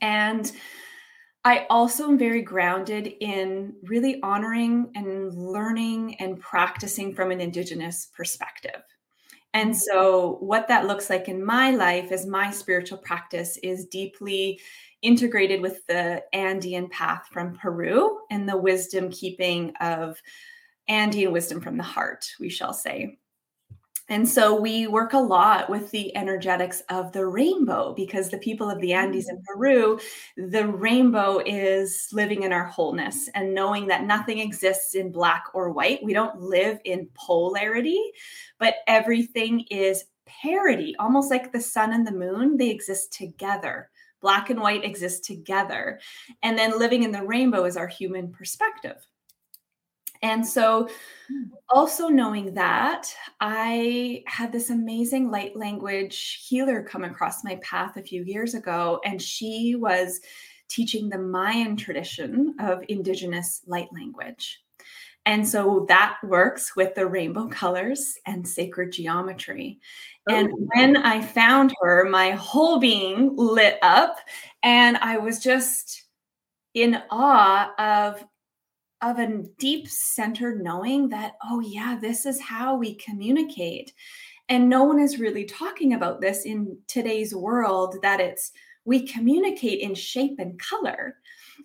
And 0.00 0.50
I 1.44 1.64
also 1.70 2.08
am 2.08 2.18
very 2.18 2.42
grounded 2.42 3.06
in 3.20 3.74
really 3.84 4.20
honoring 4.24 4.90
and 4.96 5.32
learning 5.32 6.16
and 6.16 6.40
practicing 6.40 7.14
from 7.14 7.30
an 7.30 7.40
Indigenous 7.40 8.08
perspective. 8.16 8.82
And 9.54 9.70
mm-hmm. 9.70 9.78
so, 9.78 10.38
what 10.40 10.66
that 10.66 10.88
looks 10.88 11.08
like 11.08 11.28
in 11.28 11.44
my 11.44 11.70
life 11.70 12.10
as 12.10 12.26
my 12.26 12.50
spiritual 12.50 12.98
practice 12.98 13.58
is 13.62 13.86
deeply 13.86 14.60
integrated 15.02 15.60
with 15.60 15.86
the 15.86 16.24
Andean 16.32 16.88
path 16.88 17.28
from 17.30 17.54
Peru 17.54 18.18
and 18.32 18.48
the 18.48 18.56
wisdom 18.56 19.08
keeping 19.08 19.72
of 19.80 20.20
Andean 20.88 21.30
wisdom 21.30 21.60
from 21.60 21.76
the 21.76 21.84
heart, 21.84 22.26
we 22.40 22.48
shall 22.48 22.72
say. 22.72 23.18
And 24.08 24.28
so 24.28 24.58
we 24.58 24.86
work 24.86 25.14
a 25.14 25.18
lot 25.18 25.68
with 25.68 25.90
the 25.90 26.16
energetics 26.16 26.80
of 26.90 27.10
the 27.12 27.26
rainbow 27.26 27.92
because 27.94 28.30
the 28.30 28.38
people 28.38 28.70
of 28.70 28.80
the 28.80 28.92
Andes 28.92 29.28
in 29.28 29.38
mm. 29.38 29.44
Peru, 29.44 29.98
the 30.36 30.68
rainbow 30.68 31.42
is 31.44 32.08
living 32.12 32.44
in 32.44 32.52
our 32.52 32.66
wholeness 32.66 33.28
and 33.34 33.54
knowing 33.54 33.88
that 33.88 34.04
nothing 34.04 34.38
exists 34.38 34.94
in 34.94 35.10
black 35.10 35.44
or 35.54 35.72
white. 35.72 36.04
We 36.04 36.12
don't 36.12 36.40
live 36.40 36.78
in 36.84 37.08
polarity, 37.14 38.00
but 38.58 38.76
everything 38.86 39.64
is 39.70 40.04
parity, 40.26 40.94
almost 40.98 41.30
like 41.30 41.50
the 41.50 41.60
sun 41.60 41.92
and 41.92 42.06
the 42.06 42.12
moon, 42.12 42.56
they 42.56 42.70
exist 42.70 43.12
together. 43.12 43.90
Black 44.20 44.50
and 44.50 44.60
white 44.60 44.84
exist 44.84 45.24
together. 45.24 46.00
And 46.42 46.58
then 46.58 46.78
living 46.78 47.02
in 47.02 47.12
the 47.12 47.22
rainbow 47.22 47.64
is 47.64 47.76
our 47.76 47.86
human 47.86 48.32
perspective. 48.32 49.06
And 50.26 50.44
so, 50.44 50.88
also 51.68 52.08
knowing 52.08 52.52
that, 52.54 53.14
I 53.40 54.24
had 54.26 54.50
this 54.50 54.70
amazing 54.70 55.30
light 55.30 55.56
language 55.56 56.44
healer 56.48 56.82
come 56.82 57.04
across 57.04 57.44
my 57.44 57.60
path 57.62 57.96
a 57.96 58.02
few 58.02 58.24
years 58.24 58.54
ago, 58.54 59.00
and 59.04 59.22
she 59.22 59.76
was 59.76 60.20
teaching 60.66 61.08
the 61.08 61.18
Mayan 61.18 61.76
tradition 61.76 62.56
of 62.58 62.82
indigenous 62.88 63.62
light 63.68 63.86
language. 63.92 64.60
And 65.26 65.46
so 65.46 65.86
that 65.88 66.16
works 66.24 66.74
with 66.74 66.96
the 66.96 67.06
rainbow 67.06 67.46
colors 67.46 68.18
and 68.26 68.46
sacred 68.46 68.90
geometry. 68.90 69.78
Oh. 70.28 70.34
And 70.34 70.50
when 70.74 70.96
I 70.96 71.20
found 71.22 71.72
her, 71.80 72.08
my 72.10 72.32
whole 72.32 72.80
being 72.80 73.36
lit 73.36 73.78
up, 73.80 74.18
and 74.64 74.96
I 74.96 75.18
was 75.18 75.38
just 75.38 76.02
in 76.74 77.00
awe 77.10 77.72
of 77.78 78.24
of 79.02 79.18
a 79.18 79.42
deep 79.58 79.88
centered 79.88 80.62
knowing 80.62 81.08
that, 81.10 81.34
oh, 81.44 81.60
yeah, 81.60 81.98
this 82.00 82.26
is 82.26 82.40
how 82.40 82.76
we 82.76 82.94
communicate. 82.94 83.92
And 84.48 84.68
no 84.68 84.84
one 84.84 85.00
is 85.00 85.18
really 85.18 85.44
talking 85.44 85.94
about 85.94 86.20
this 86.20 86.44
in 86.44 86.78
today's 86.86 87.34
world 87.34 87.96
that 88.02 88.20
it's 88.20 88.52
we 88.84 89.06
communicate 89.06 89.80
in 89.80 89.94
shape 89.94 90.36
and 90.38 90.58
color. 90.58 91.16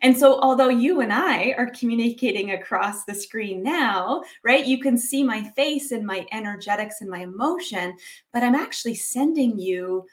And 0.02 0.18
so, 0.18 0.40
although 0.40 0.70
you 0.70 1.02
and 1.02 1.14
I 1.14 1.54
are 1.58 1.70
communicating 1.70 2.52
across 2.52 3.06
the 3.06 3.14
screen 3.14 3.62
now, 3.62 4.24
right, 4.44 4.66
you 4.66 4.80
can 4.80 4.98
see 4.98 5.24
my 5.24 5.44
face 5.52 5.92
and 5.92 6.06
my 6.06 6.26
energetics 6.32 7.02
and 7.02 7.10
my 7.10 7.20
emotion, 7.20 7.96
but 8.34 8.42
I'm 8.42 8.56
actually 8.56 8.96
sending 8.96 9.60
you 9.60 10.06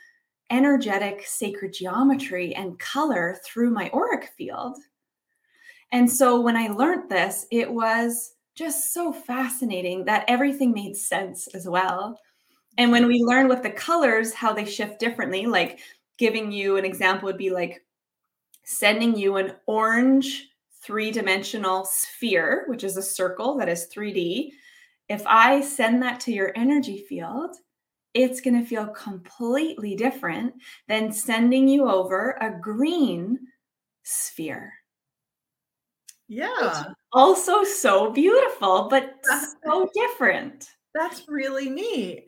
energetic 0.51 1.25
sacred 1.27 1.73
geometry 1.73 2.55
and 2.55 2.79
color 2.79 3.39
through 3.45 3.71
my 3.71 3.91
auric 3.95 4.31
field. 4.37 4.79
And 5.93 6.11
so 6.11 6.41
when 6.41 6.57
I 6.57 6.69
learned 6.69 7.09
this, 7.09 7.47
it 7.51 7.71
was 7.71 8.35
just 8.55 8.93
so 8.93 9.13
fascinating 9.13 10.05
that 10.05 10.25
everything 10.29 10.73
made 10.73 10.97
sense 10.97 11.47
as 11.49 11.69
well. 11.69 12.19
And 12.77 12.93
when 12.93 13.07
we 13.07 13.23
learn 13.23 13.49
with 13.49 13.63
the 13.63 13.71
colors, 13.71 14.35
how 14.35 14.53
they 14.53 14.65
shift 14.65 15.01
differently, 15.01 15.47
like 15.47 15.81
giving 16.19 16.53
you 16.53 16.77
an 16.77 16.85
example 16.85 17.27
would 17.27 17.39
be 17.39 17.51
like 17.51 17.85
sending 18.65 19.17
you 19.17 19.37
an 19.37 19.55
orange 19.67 20.49
three 20.83 21.11
dimensional 21.11 21.85
sphere, 21.85 22.65
which 22.67 22.85
is 22.85 22.97
a 22.97 23.03
circle 23.03 23.57
that 23.57 23.69
is 23.69 23.89
3D. 23.95 24.51
If 25.09 25.27
I 25.27 25.61
send 25.61 26.03
that 26.03 26.21
to 26.21 26.33
your 26.33 26.53
energy 26.55 27.05
field, 27.09 27.57
it's 28.15 28.41
going 28.41 28.61
to 28.61 28.67
feel 28.67 28.87
completely 28.89 29.95
different 29.95 30.55
than 30.87 31.13
sending 31.13 31.69
you 31.69 31.89
over 31.89 32.37
a 32.41 32.51
green 32.51 33.39
sphere. 34.03 34.73
Yeah. 36.29 36.85
also 37.13 37.65
so 37.65 38.11
beautiful, 38.11 38.89
but 38.91 39.15
so 39.65 39.89
different. 39.95 40.69
That's 40.95 41.25
really 41.29 41.71
neat. 41.71 42.27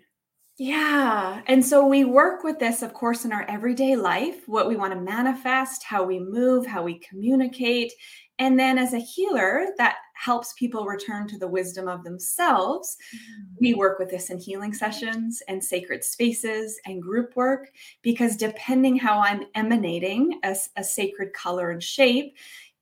Yeah. 0.58 1.40
And 1.46 1.64
so 1.64 1.86
we 1.86 2.04
work 2.04 2.44
with 2.44 2.58
this, 2.58 2.82
of 2.82 2.92
course, 2.92 3.24
in 3.24 3.32
our 3.32 3.44
everyday 3.48 3.96
life, 3.96 4.46
what 4.46 4.68
we 4.68 4.76
want 4.76 4.92
to 4.92 5.00
manifest, 5.00 5.82
how 5.82 6.04
we 6.04 6.18
move, 6.18 6.66
how 6.66 6.82
we 6.82 6.98
communicate. 6.98 7.92
And 8.38 8.58
then 8.58 8.76
as 8.76 8.92
a 8.92 8.98
healer, 8.98 9.68
that 9.78 9.96
helps 10.14 10.52
people 10.58 10.84
return 10.84 11.26
to 11.28 11.38
the 11.38 11.48
wisdom 11.48 11.88
of 11.88 12.04
themselves. 12.04 12.96
Mm-hmm. 13.14 13.54
We 13.58 13.74
work 13.74 13.98
with 13.98 14.10
this 14.10 14.28
in 14.28 14.38
healing 14.38 14.74
sessions 14.74 15.42
and 15.48 15.64
sacred 15.64 16.04
spaces 16.04 16.78
and 16.84 17.02
group 17.02 17.36
work 17.36 17.70
because 18.02 18.36
depending 18.36 18.98
how 18.98 19.20
I'm 19.20 19.44
emanating 19.54 20.40
a, 20.44 20.54
a 20.76 20.84
sacred 20.84 21.32
color 21.32 21.70
and 21.70 21.82
shape, 21.82 22.36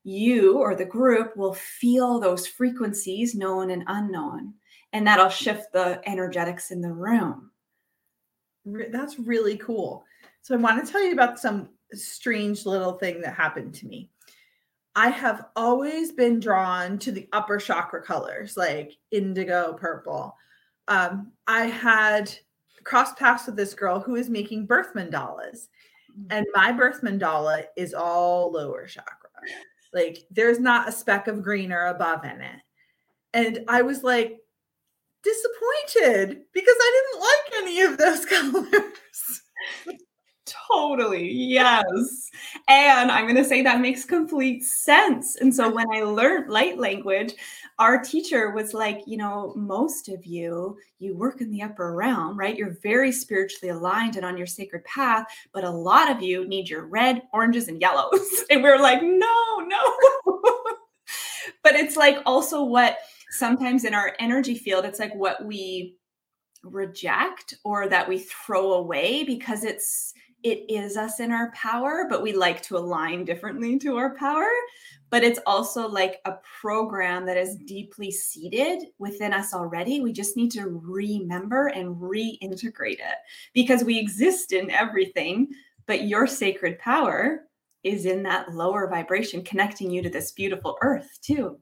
you 0.09 0.59
or 0.59 0.75
the 0.75 0.85
group 0.85 1.37
will 1.37 1.55
feel 1.55 2.19
those 2.19 2.47
frequencies, 2.47 3.35
known 3.35 3.71
and 3.71 3.85
unknown, 3.87 4.55
and 4.93 5.07
that'll 5.07 5.29
shift 5.29 5.73
the 5.73 6.00
energetics 6.09 6.71
in 6.71 6.81
the 6.81 6.93
room. 6.93 7.50
That's 8.65 9.19
really 9.19 9.57
cool. 9.59 10.05
So 10.43 10.55
I 10.55 10.59
want 10.59 10.85
to 10.85 10.91
tell 10.91 11.03
you 11.03 11.12
about 11.12 11.38
some 11.38 11.69
strange 11.93 12.67
little 12.67 12.93
thing 12.93 13.21
that 13.21 13.35
happened 13.35 13.75
to 13.75 13.87
me. 13.87 14.11
I 14.97 15.11
have 15.11 15.47
always 15.55 16.11
been 16.11 16.41
drawn 16.41 16.99
to 17.00 17.12
the 17.12 17.29
upper 17.33 17.59
chakra 17.59 18.03
colors 18.03 18.57
like 18.57 18.97
indigo, 19.11 19.75
purple. 19.75 20.35
Um, 20.88 21.33
I 21.47 21.67
had 21.67 22.33
crossed 22.85 23.17
paths 23.17 23.47
with 23.47 23.57
this 23.57 23.75
girl 23.75 24.00
who 24.00 24.17
is 24.17 24.29
making 24.29 24.67
birth 24.67 24.95
mandalas, 24.95 25.69
and 26.31 26.47
my 26.55 26.73
birth 26.73 27.03
mandala 27.03 27.65
is 27.77 27.95
all 27.95 28.50
lower 28.50 28.87
chakra. 28.87 29.17
Like 29.92 30.26
there's 30.30 30.61
not 30.61 30.88
a 30.88 30.92
speck 30.92 31.28
of 31.28 31.42
green 31.42 31.73
or 31.73 31.87
above 31.87 32.25
in 32.25 32.40
it. 32.40 32.61
And 33.33 33.64
I 33.68 33.83
was 33.83 34.02
like 34.02 34.38
disappointed 35.23 36.42
because 36.52 36.76
I 36.78 37.02
didn't 37.12 37.21
like 37.21 37.62
any 37.62 37.80
of 37.83 37.99
those 37.99 38.25
colors. 38.26 39.42
Totally. 40.71 41.31
Yes. 41.31 42.31
And 42.69 43.11
I'm 43.11 43.25
going 43.25 43.37
to 43.37 43.45
say 43.45 43.62
that 43.62 43.81
makes 43.81 44.05
complete 44.05 44.64
sense. 44.64 45.37
And 45.37 45.55
so 45.55 45.71
when 45.73 45.87
I 45.93 46.02
learned 46.02 46.50
light 46.50 46.78
language, 46.78 47.35
our 47.78 48.02
teacher 48.02 48.50
was 48.50 48.75
like, 48.75 49.02
you 49.07 49.17
know, 49.17 49.52
most 49.57 50.09
of 50.09 50.25
you, 50.26 50.78
you 50.99 51.17
work 51.17 51.40
in 51.40 51.50
the 51.50 51.62
upper 51.62 51.95
realm, 51.95 52.38
right? 52.38 52.57
You're 52.57 52.78
very 52.83 53.12
spiritually 53.12 53.71
aligned 53.71 54.17
and 54.17 54.25
on 54.25 54.37
your 54.37 54.47
sacred 54.47 54.85
path, 54.85 55.26
but 55.52 55.64
a 55.64 55.71
lot 55.71 56.11
of 56.11 56.23
you 56.23 56.47
need 56.47 56.69
your 56.69 56.87
red, 56.87 57.23
oranges, 57.33 57.69
and 57.69 57.81
yellows. 57.81 58.21
And 58.50 58.62
we 58.62 58.69
are 58.71 58.81
like, 58.81 59.02
no, 59.02 59.59
no. 59.67 59.81
but 61.62 61.75
it's 61.75 61.97
like 61.97 62.19
also 62.25 62.64
what 62.64 62.99
sometimes 63.31 63.85
in 63.85 63.95
our 63.95 64.14
energy 64.19 64.55
field, 64.55 64.85
it's 64.85 64.99
like 64.99 65.14
what 65.14 65.45
we 65.45 65.97
reject 66.62 67.55
or 67.64 67.88
that 67.88 68.09
we 68.09 68.19
throw 68.19 68.73
away 68.73 69.25
because 69.25 69.64
it's 69.64 70.12
it 70.42 70.64
is 70.68 70.97
us 70.97 71.21
in 71.21 71.33
our 71.33 71.50
power, 71.52 72.07
but 72.09 72.23
we 72.23 72.33
like 72.33 72.62
to 72.62 72.76
align 72.76 73.25
differently 73.25 73.78
to 73.80 73.97
our 73.97 74.14
power. 74.14 74.49
But 75.11 75.25
it's 75.25 75.40
also 75.47 75.88
like 75.88 76.21
a 76.26 76.35
program 76.61 77.26
that 77.26 77.37
is 77.37 77.57
deeply 77.57 78.11
seated 78.11 78.88
within 78.99 79.33
us 79.33 79.54
already. 79.54 80.00
We 80.00 80.12
just 80.12 80.37
need 80.37 80.50
to 80.52 80.66
remember 80.68 81.68
and 81.68 81.97
reintegrate 81.97 83.00
it 83.00 83.16
because 83.52 83.85
we 83.85 83.99
exist 83.99 84.52
in 84.52 84.71
everything, 84.71 85.49
but 85.87 86.04
your 86.04 86.26
sacred 86.26 86.78
power 86.78 87.45
is 87.83 88.04
in 88.04 88.23
that 88.25 88.52
lower 88.52 88.88
vibration, 88.88 89.42
connecting 89.42 89.90
you 89.90 90.02
to 90.02 90.11
this 90.11 90.33
beautiful 90.33 90.76
earth, 90.83 91.18
too. 91.23 91.59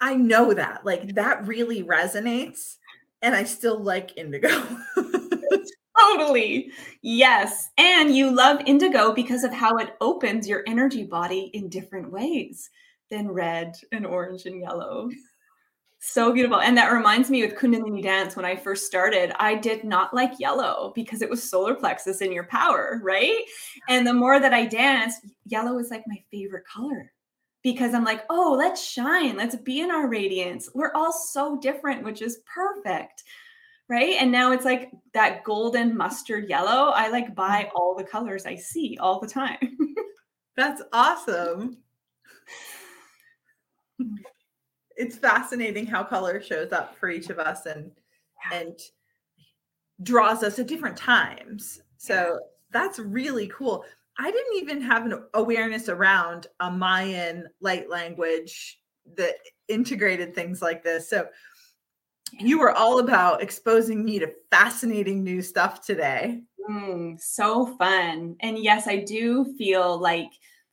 I 0.00 0.14
know 0.16 0.52
that. 0.54 0.84
Like 0.84 1.14
that 1.14 1.46
really 1.46 1.82
resonates. 1.82 2.76
And 3.22 3.34
I 3.34 3.44
still 3.44 3.82
like 3.82 4.16
indigo. 4.16 4.48
Totally. 5.98 6.70
Yes. 7.02 7.70
And 7.78 8.14
you 8.14 8.30
love 8.30 8.60
indigo 8.66 9.12
because 9.12 9.44
of 9.44 9.52
how 9.52 9.76
it 9.78 9.96
opens 10.00 10.48
your 10.48 10.62
energy 10.66 11.04
body 11.04 11.50
in 11.54 11.68
different 11.68 12.10
ways 12.10 12.68
than 13.10 13.30
red 13.30 13.74
and 13.92 14.04
orange 14.06 14.46
and 14.46 14.60
yellow. 14.60 15.08
So 15.98 16.32
beautiful. 16.32 16.60
And 16.60 16.76
that 16.76 16.92
reminds 16.92 17.30
me 17.30 17.42
with 17.42 17.56
Kundalini 17.56 18.02
dance 18.02 18.36
when 18.36 18.44
I 18.44 18.54
first 18.54 18.86
started, 18.86 19.32
I 19.40 19.54
did 19.54 19.82
not 19.84 20.14
like 20.14 20.38
yellow 20.38 20.92
because 20.94 21.22
it 21.22 21.30
was 21.30 21.42
solar 21.42 21.74
plexus 21.74 22.20
in 22.20 22.32
your 22.32 22.46
power, 22.46 23.00
right? 23.02 23.42
And 23.88 24.06
the 24.06 24.12
more 24.12 24.38
that 24.38 24.52
I 24.52 24.66
danced, 24.66 25.26
yellow 25.46 25.78
is 25.78 25.90
like 25.90 26.04
my 26.06 26.22
favorite 26.30 26.64
color 26.72 27.12
because 27.62 27.94
I'm 27.94 28.04
like, 28.04 28.24
oh, 28.30 28.54
let's 28.56 28.84
shine. 28.84 29.36
Let's 29.36 29.56
be 29.56 29.80
in 29.80 29.90
our 29.90 30.08
radiance. 30.08 30.68
We're 30.74 30.92
all 30.94 31.12
so 31.12 31.58
different, 31.58 32.04
which 32.04 32.22
is 32.22 32.40
perfect 32.46 33.24
right? 33.88 34.16
And 34.18 34.32
now 34.32 34.52
it's 34.52 34.64
like 34.64 34.90
that 35.14 35.44
golden 35.44 35.96
mustard 35.96 36.48
yellow. 36.48 36.90
I 36.90 37.08
like 37.08 37.34
buy 37.34 37.64
mm. 37.64 37.70
all 37.74 37.94
the 37.94 38.04
colors 38.04 38.46
I 38.46 38.56
see 38.56 38.98
all 39.00 39.20
the 39.20 39.28
time. 39.28 39.76
That's 40.56 40.82
awesome. 40.92 41.78
It's 44.96 45.16
fascinating 45.16 45.86
how 45.86 46.04
color 46.04 46.40
shows 46.40 46.72
up 46.72 46.96
for 46.96 47.10
each 47.10 47.28
of 47.28 47.38
us 47.38 47.66
and 47.66 47.90
yeah. 48.50 48.60
and 48.60 48.78
draws 50.02 50.42
us 50.42 50.58
at 50.58 50.66
different 50.66 50.96
times. 50.96 51.82
So 51.98 52.38
that's 52.70 52.98
really 52.98 53.48
cool. 53.48 53.84
I 54.18 54.30
didn't 54.30 54.56
even 54.56 54.80
have 54.80 55.04
an 55.04 55.22
awareness 55.34 55.88
around 55.88 56.46
a 56.60 56.70
Mayan 56.70 57.46
light 57.60 57.90
language 57.90 58.80
that 59.16 59.34
integrated 59.68 60.34
things 60.34 60.62
like 60.62 60.82
this. 60.82 61.10
So 61.10 61.26
you 62.32 62.58
were 62.58 62.72
all 62.72 62.98
about 62.98 63.42
exposing 63.42 64.04
me 64.04 64.18
to 64.18 64.32
fascinating 64.50 65.22
new 65.22 65.42
stuff 65.42 65.84
today. 65.84 66.42
Mm, 66.68 67.20
so 67.20 67.66
fun. 67.76 68.36
And 68.40 68.58
yes, 68.58 68.86
I 68.86 68.96
do 68.96 69.54
feel 69.56 69.98
like 69.98 70.30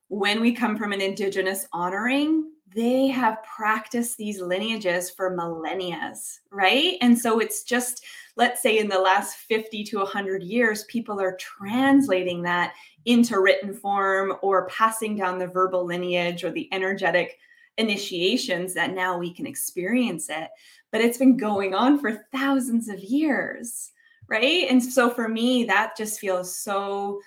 when 0.08 0.42
we 0.42 0.54
come 0.54 0.78
from 0.78 0.92
an 0.92 1.02
indigenous 1.02 1.68
honoring, 1.72 2.50
they 2.76 3.08
have 3.08 3.44
practiced 3.44 4.18
these 4.18 4.42
lineages 4.42 5.12
for 5.12 5.30
millennia, 5.30 6.14
right? 6.52 6.98
And 7.02 7.18
so 7.18 7.40
it's 7.40 7.64
just, 7.64 8.04
let's 8.36 8.62
say 8.62 8.80
in 8.80 8.90
the 8.90 9.00
last 9.00 9.38
50 9.38 9.84
to 9.86 9.98
100 10.00 10.42
years, 10.42 10.84
people 10.86 11.22
are 11.22 11.38
translating 11.38 12.42
that 12.44 12.74
into 13.06 13.40
written 13.40 13.74
form 13.74 14.34
or 14.42 14.68
passing 14.68 15.16
down 15.16 15.38
the 15.38 15.48
verbal 15.48 15.86
lineage 15.86 16.44
or 16.44 16.52
the 16.52 16.68
energetic 16.72 17.38
initiations 17.78 18.74
that 18.74 18.94
now 18.94 19.18
we 19.18 19.34
can 19.34 19.46
experience 19.46 20.30
it 20.30 20.50
but 20.92 21.02
it's 21.02 21.18
been 21.18 21.38
going 21.38 21.74
on 21.74 22.00
for 22.00 22.26
thousands 22.32 22.88
of 22.88 23.00
years 23.00 23.92
right? 24.28 24.68
And 24.70 24.84
so 24.84 25.10
for 25.10 25.28
me 25.28 25.64
that 25.66 25.98
just 25.98 26.20
feels 26.20 26.56
so 26.56 27.20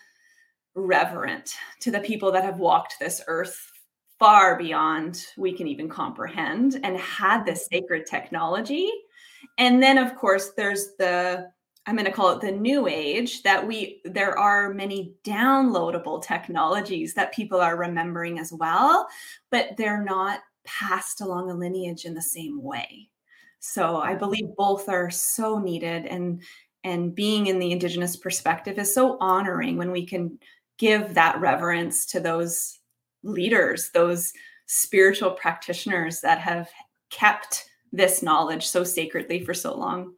reverent 0.74 1.54
to 1.80 1.90
the 1.90 2.00
people 2.00 2.30
that 2.32 2.44
have 2.44 2.58
walked 2.58 2.96
this 2.98 3.22
earth 3.28 3.70
far 4.18 4.58
beyond 4.58 5.24
we 5.36 5.52
can 5.52 5.66
even 5.66 5.88
comprehend 5.88 6.80
and 6.82 6.96
had 6.98 7.44
this 7.44 7.64
mm-hmm. 7.64 7.76
sacred 7.76 8.06
technology. 8.06 8.90
And 9.58 9.82
then 9.82 9.98
of 9.98 10.16
course 10.16 10.52
there's 10.56 10.94
the 10.98 11.50
i'm 11.86 11.96
going 11.96 12.04
to 12.04 12.12
call 12.12 12.30
it 12.30 12.40
the 12.40 12.50
new 12.50 12.86
age 12.86 13.42
that 13.42 13.66
we 13.66 14.00
there 14.04 14.38
are 14.38 14.72
many 14.72 15.14
downloadable 15.24 16.22
technologies 16.22 17.14
that 17.14 17.32
people 17.32 17.60
are 17.60 17.76
remembering 17.76 18.38
as 18.38 18.52
well 18.52 19.08
but 19.50 19.70
they're 19.76 20.04
not 20.04 20.40
passed 20.64 21.20
along 21.20 21.50
a 21.50 21.54
lineage 21.54 22.04
in 22.04 22.14
the 22.14 22.22
same 22.22 22.62
way 22.62 23.08
so 23.66 23.96
I 23.96 24.14
believe 24.14 24.54
both 24.56 24.88
are 24.88 25.10
so 25.10 25.58
needed 25.58 26.06
and 26.06 26.42
and 26.84 27.14
being 27.14 27.48
in 27.48 27.58
the 27.58 27.72
indigenous 27.72 28.16
perspective 28.16 28.78
is 28.78 28.94
so 28.94 29.18
honoring 29.18 29.76
when 29.76 29.90
we 29.90 30.06
can 30.06 30.38
give 30.78 31.14
that 31.14 31.40
reverence 31.40 32.06
to 32.06 32.20
those 32.20 32.78
leaders, 33.24 33.90
those 33.92 34.32
spiritual 34.66 35.32
practitioners 35.32 36.20
that 36.20 36.38
have 36.38 36.68
kept 37.10 37.64
this 37.90 38.22
knowledge 38.22 38.64
so 38.64 38.84
sacredly 38.84 39.44
for 39.44 39.52
so 39.52 39.76
long. 39.76 40.14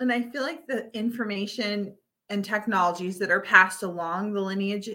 And 0.00 0.10
I 0.10 0.22
feel 0.22 0.42
like 0.42 0.66
the 0.66 0.90
information 0.96 1.94
and 2.30 2.44
technologies 2.44 3.18
that 3.18 3.30
are 3.30 3.40
passed 3.40 3.82
along 3.82 4.32
the 4.32 4.40
lineage, 4.40 4.88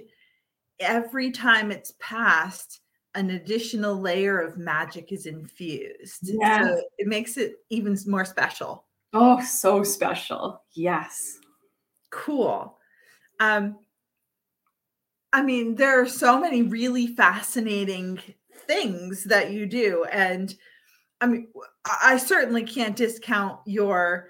every 0.80 1.32
time 1.32 1.72
it's 1.72 1.94
passed, 2.00 2.82
an 3.14 3.30
additional 3.30 3.96
layer 4.00 4.40
of 4.40 4.58
magic 4.58 5.12
is 5.12 5.26
infused. 5.26 6.22
Yeah. 6.24 6.64
So 6.64 6.82
it 6.98 7.08
makes 7.08 7.38
it 7.38 7.58
even 7.70 7.98
more 8.08 8.26
special. 8.26 8.86
Oh, 9.14 9.42
so 9.42 9.84
special. 9.84 10.64
Yes. 10.74 11.38
Cool. 12.10 12.78
Um, 13.40 13.78
I 15.32 15.44
mean, 15.44 15.76
there 15.76 16.02
are 16.02 16.08
so 16.08 16.40
many 16.40 16.62
really 16.62 17.08
fascinating 17.08 18.20
things 18.68 19.26
that 19.26 19.52
you 19.52 19.66
do. 19.66 20.06
And 20.12 20.54
I 21.22 21.28
mean, 21.28 21.48
I 21.86 22.18
certainly 22.18 22.64
can't 22.64 22.96
discount 22.96 23.60
your 23.66 24.30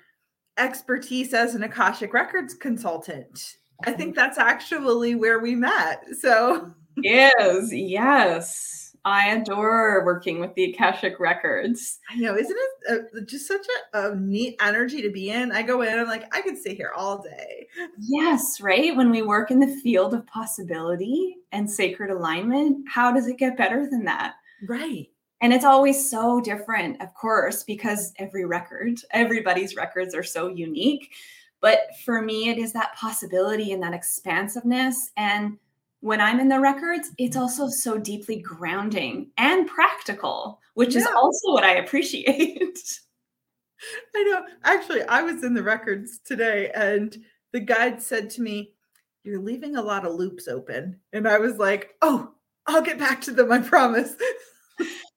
expertise 0.58 1.34
as 1.34 1.56
an 1.56 1.64
Akashic 1.64 2.14
Records 2.14 2.54
consultant. 2.54 3.58
I 3.86 3.92
think 3.92 4.12
mm-hmm. 4.12 4.20
that's 4.20 4.38
actually 4.38 5.16
where 5.16 5.40
we 5.40 5.56
met. 5.56 6.04
So 6.20 6.72
yes, 6.98 7.70
Yes. 7.72 8.86
I 9.06 9.28
adore 9.28 10.04
working 10.04 10.40
with 10.40 10.56
the 10.56 10.74
Akashic 10.74 11.20
Records. 11.20 12.00
I 12.10 12.16
know, 12.16 12.36
isn't 12.36 12.58
it 12.88 13.06
a, 13.14 13.22
just 13.22 13.48
such 13.48 13.66
a, 13.94 14.12
a, 14.12 14.16
neat 14.16 14.56
energy 14.60 15.00
to 15.04 15.12
be 15.12 15.30
in? 15.30 15.52
I 15.52 15.62
go 15.62 15.84
in, 15.84 16.00
I'm 16.00 16.08
like, 16.08 16.36
I 16.36 16.42
could 16.42 16.58
stay 16.58 16.74
here 16.74 16.92
all 16.96 17.22
day. 17.22 17.68
Yes, 18.00 18.60
right. 18.60 18.96
When 18.96 19.12
we 19.12 19.22
work 19.22 19.52
in 19.52 19.60
the 19.60 19.80
field 19.84 20.16
of 20.16 20.26
possibility 20.26 21.36
and 21.52 21.70
sacred 21.70 22.10
alignment, 22.10 22.90
how 22.90 23.12
does 23.12 23.28
it 23.28 23.38
get 23.38 23.58
better 23.58 23.88
than 23.88 24.06
that? 24.06 24.36
Right. 24.68 25.10
And 25.46 25.54
it's 25.54 25.64
always 25.64 26.10
so 26.10 26.42
different, 26.42 27.00
of 27.04 27.14
course, 27.14 27.62
because 27.62 28.14
every 28.18 28.46
record, 28.46 29.00
everybody's 29.12 29.76
records 29.76 30.16
are 30.16 30.24
so 30.24 30.48
unique. 30.48 31.14
But 31.62 31.82
for 32.04 32.20
me, 32.20 32.50
it 32.50 32.58
is 32.58 32.74
that 32.74 32.96
possibility 32.96 33.72
and 33.72 33.84
that 33.84 33.94
expansiveness. 33.94 35.12
And 35.18 35.60
when 36.00 36.20
I'm 36.20 36.40
in 36.40 36.50
the 36.50 36.60
records, 36.60 37.12
it's 37.20 37.38
also 37.38 37.68
so 37.68 38.00
deeply 38.00 38.38
grounding 38.38 39.30
and 39.38 39.68
practical, 39.68 40.62
which 40.74 40.96
yeah. 40.96 41.02
is 41.02 41.08
also 41.16 41.52
what 41.52 41.64
I 41.64 41.76
appreciate. 41.76 43.00
I 44.16 44.24
know. 44.24 44.48
Actually, 44.64 45.04
I 45.04 45.22
was 45.22 45.44
in 45.44 45.54
the 45.54 45.62
records 45.62 46.18
today 46.26 46.72
and 46.74 47.16
the 47.52 47.60
guide 47.60 48.02
said 48.02 48.32
to 48.32 48.42
me, 48.42 48.72
you're 49.24 49.40
leaving 49.40 49.76
a 49.76 49.84
lot 49.84 50.08
of 50.08 50.16
loops 50.16 50.48
open. 50.48 51.02
And 51.14 51.28
I 51.28 51.38
was 51.38 51.58
like, 51.58 51.94
oh, 52.02 52.32
I'll 52.66 52.82
get 52.82 52.98
back 52.98 53.22
to 53.22 53.32
them, 53.32 53.52
I 53.52 53.60
promise. 53.60 54.16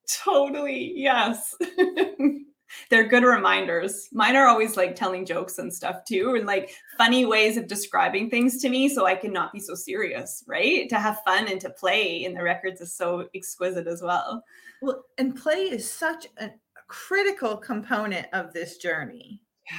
totally. 0.09 0.93
Yes. 0.97 1.55
They're 2.91 3.09
good 3.09 3.23
reminders. 3.25 4.09
Mine 4.13 4.37
are 4.37 4.47
always 4.47 4.77
like 4.77 4.95
telling 4.95 5.25
jokes 5.25 5.59
and 5.59 5.73
stuff 5.73 6.05
too, 6.07 6.35
and 6.35 6.47
like 6.47 6.71
funny 6.99 7.25
ways 7.25 7.57
of 7.57 7.67
describing 7.67 8.29
things 8.29 8.61
to 8.61 8.69
me 8.69 8.89
so 8.91 9.07
I 9.07 9.15
can 9.15 9.33
not 9.33 9.53
be 9.53 9.61
so 9.61 9.75
serious, 9.75 10.45
right? 10.47 10.89
To 10.91 10.99
have 10.99 11.23
fun 11.25 11.49
and 11.49 11.61
to 11.63 11.71
play 11.71 12.25
in 12.25 12.35
the 12.35 12.43
records 12.43 12.81
is 12.83 12.95
so 12.95 13.29
exquisite 13.35 13.87
as 13.87 14.03
well. 14.03 14.45
Well, 14.83 15.05
and 15.17 15.35
play 15.35 15.63
is 15.63 15.91
such 15.91 16.27
a 16.37 16.51
critical 16.89 17.57
component 17.57 18.27
of 18.35 18.53
this 18.53 18.77
journey. 18.77 19.41
Yeah. 19.71 19.77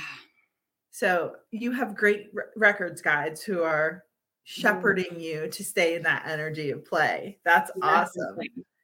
So 0.91 1.35
you 1.51 1.71
have 1.71 1.95
great 1.95 2.27
r- 2.35 2.49
records 2.55 3.01
guides 3.01 3.41
who 3.43 3.61
are 3.61 4.03
Mm-hmm. 4.49 4.61
shepherding 4.61 5.19
you 5.19 5.47
to 5.49 5.63
stay 5.63 5.93
in 5.93 6.01
that 6.01 6.23
energy 6.25 6.71
of 6.71 6.83
play. 6.83 7.37
That's 7.45 7.69
awesome. 7.83 8.35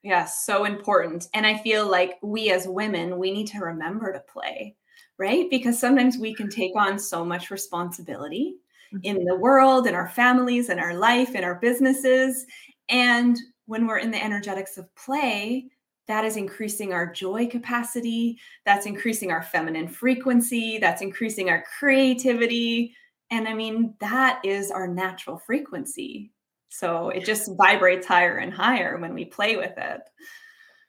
Yes, 0.05 0.45
so 0.45 0.65
important. 0.65 1.27
And 1.33 1.47
I 1.47 1.57
feel 1.57 1.89
like 1.89 2.19
we 2.21 2.51
as 2.51 2.67
women, 2.67 3.17
we 3.17 3.31
need 3.31 3.47
to 3.47 3.57
remember 3.57 4.13
to 4.13 4.19
play, 4.19 4.75
right? 5.17 5.49
Because 5.49 5.79
sometimes 5.79 6.19
we 6.19 6.35
can 6.35 6.47
take 6.47 6.73
on 6.75 6.99
so 6.99 7.25
much 7.25 7.49
responsibility 7.49 8.57
mm-hmm. 8.93 8.99
in 9.01 9.25
the 9.25 9.35
world, 9.35 9.87
in 9.87 9.95
our 9.95 10.07
families, 10.07 10.69
in 10.69 10.77
our 10.77 10.93
life, 10.93 11.33
in 11.33 11.43
our 11.43 11.55
businesses. 11.55 12.45
And 12.87 13.35
when 13.65 13.87
we're 13.87 13.97
in 13.97 14.11
the 14.11 14.23
energetics 14.23 14.77
of 14.77 14.93
play, 14.93 15.71
that 16.07 16.23
is 16.23 16.37
increasing 16.37 16.93
our 16.93 17.11
joy 17.11 17.47
capacity, 17.47 18.37
that's 18.63 18.85
increasing 18.85 19.31
our 19.31 19.41
feminine 19.41 19.87
frequency, 19.87 20.77
that's 20.77 21.01
increasing 21.01 21.49
our 21.49 21.63
creativity. 21.79 22.95
And 23.31 23.47
I 23.47 23.55
mean, 23.55 23.95
that 24.01 24.39
is 24.43 24.69
our 24.69 24.87
natural 24.87 25.39
frequency. 25.39 26.31
So 26.69 27.09
it 27.09 27.25
just 27.25 27.55
vibrates 27.57 28.07
higher 28.07 28.37
and 28.37 28.53
higher 28.53 28.97
when 28.97 29.13
we 29.13 29.25
play 29.25 29.55
with 29.55 29.77
it. 29.77 30.01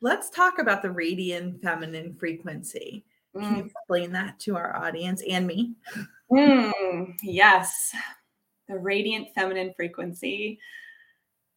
Let's 0.01 0.31
talk 0.31 0.59
about 0.59 0.83
the 0.83 0.91
radiant 0.91 1.63
feminine 1.63 2.15
frequency. 2.15 3.05
Can 3.43 3.57
you 3.57 3.63
Mm, 3.63 3.67
explain 3.67 4.13
that 4.13 4.39
to 4.41 4.57
our 4.57 4.77
audience 4.77 5.23
and 5.29 5.47
me? 5.47 5.75
mm, 6.31 7.15
yes, 7.23 7.95
the 8.69 8.79
radiant 8.79 9.29
feminine 9.35 9.73
frequency. 9.77 10.59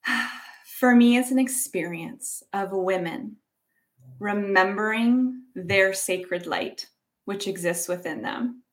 For 0.79 0.95
me, 0.95 1.17
it's 1.17 1.32
an 1.32 1.39
experience 1.39 2.41
of 2.53 2.71
women 2.71 3.36
remembering 4.19 5.43
their 5.55 5.93
sacred 5.93 6.47
light, 6.47 6.88
which 7.25 7.47
exists 7.47 7.88
within 7.88 8.21
them. 8.21 8.63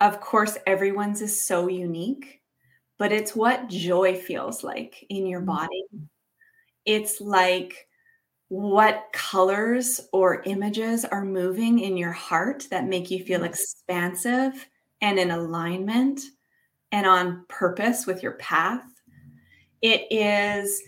Of 0.00 0.20
course, 0.20 0.58
everyone's 0.66 1.22
is 1.22 1.40
so 1.40 1.68
unique, 1.68 2.39
but 3.00 3.12
it's 3.12 3.34
what 3.34 3.66
joy 3.70 4.14
feels 4.14 4.62
like 4.62 5.06
in 5.08 5.26
your 5.26 5.40
mm-hmm. 5.40 5.56
body. 5.56 5.84
It's 6.84 7.18
like 7.18 7.88
what 8.48 9.06
colors 9.14 10.02
or 10.12 10.42
images 10.42 11.06
are 11.06 11.24
moving 11.24 11.78
in 11.78 11.96
your 11.96 12.12
heart 12.12 12.66
that 12.70 12.84
make 12.84 13.10
you 13.10 13.24
feel 13.24 13.44
expansive 13.44 14.68
and 15.00 15.18
in 15.18 15.30
alignment 15.30 16.20
and 16.92 17.06
on 17.06 17.46
purpose 17.48 18.06
with 18.06 18.22
your 18.22 18.32
path. 18.32 18.84
It 19.80 20.06
is 20.10 20.82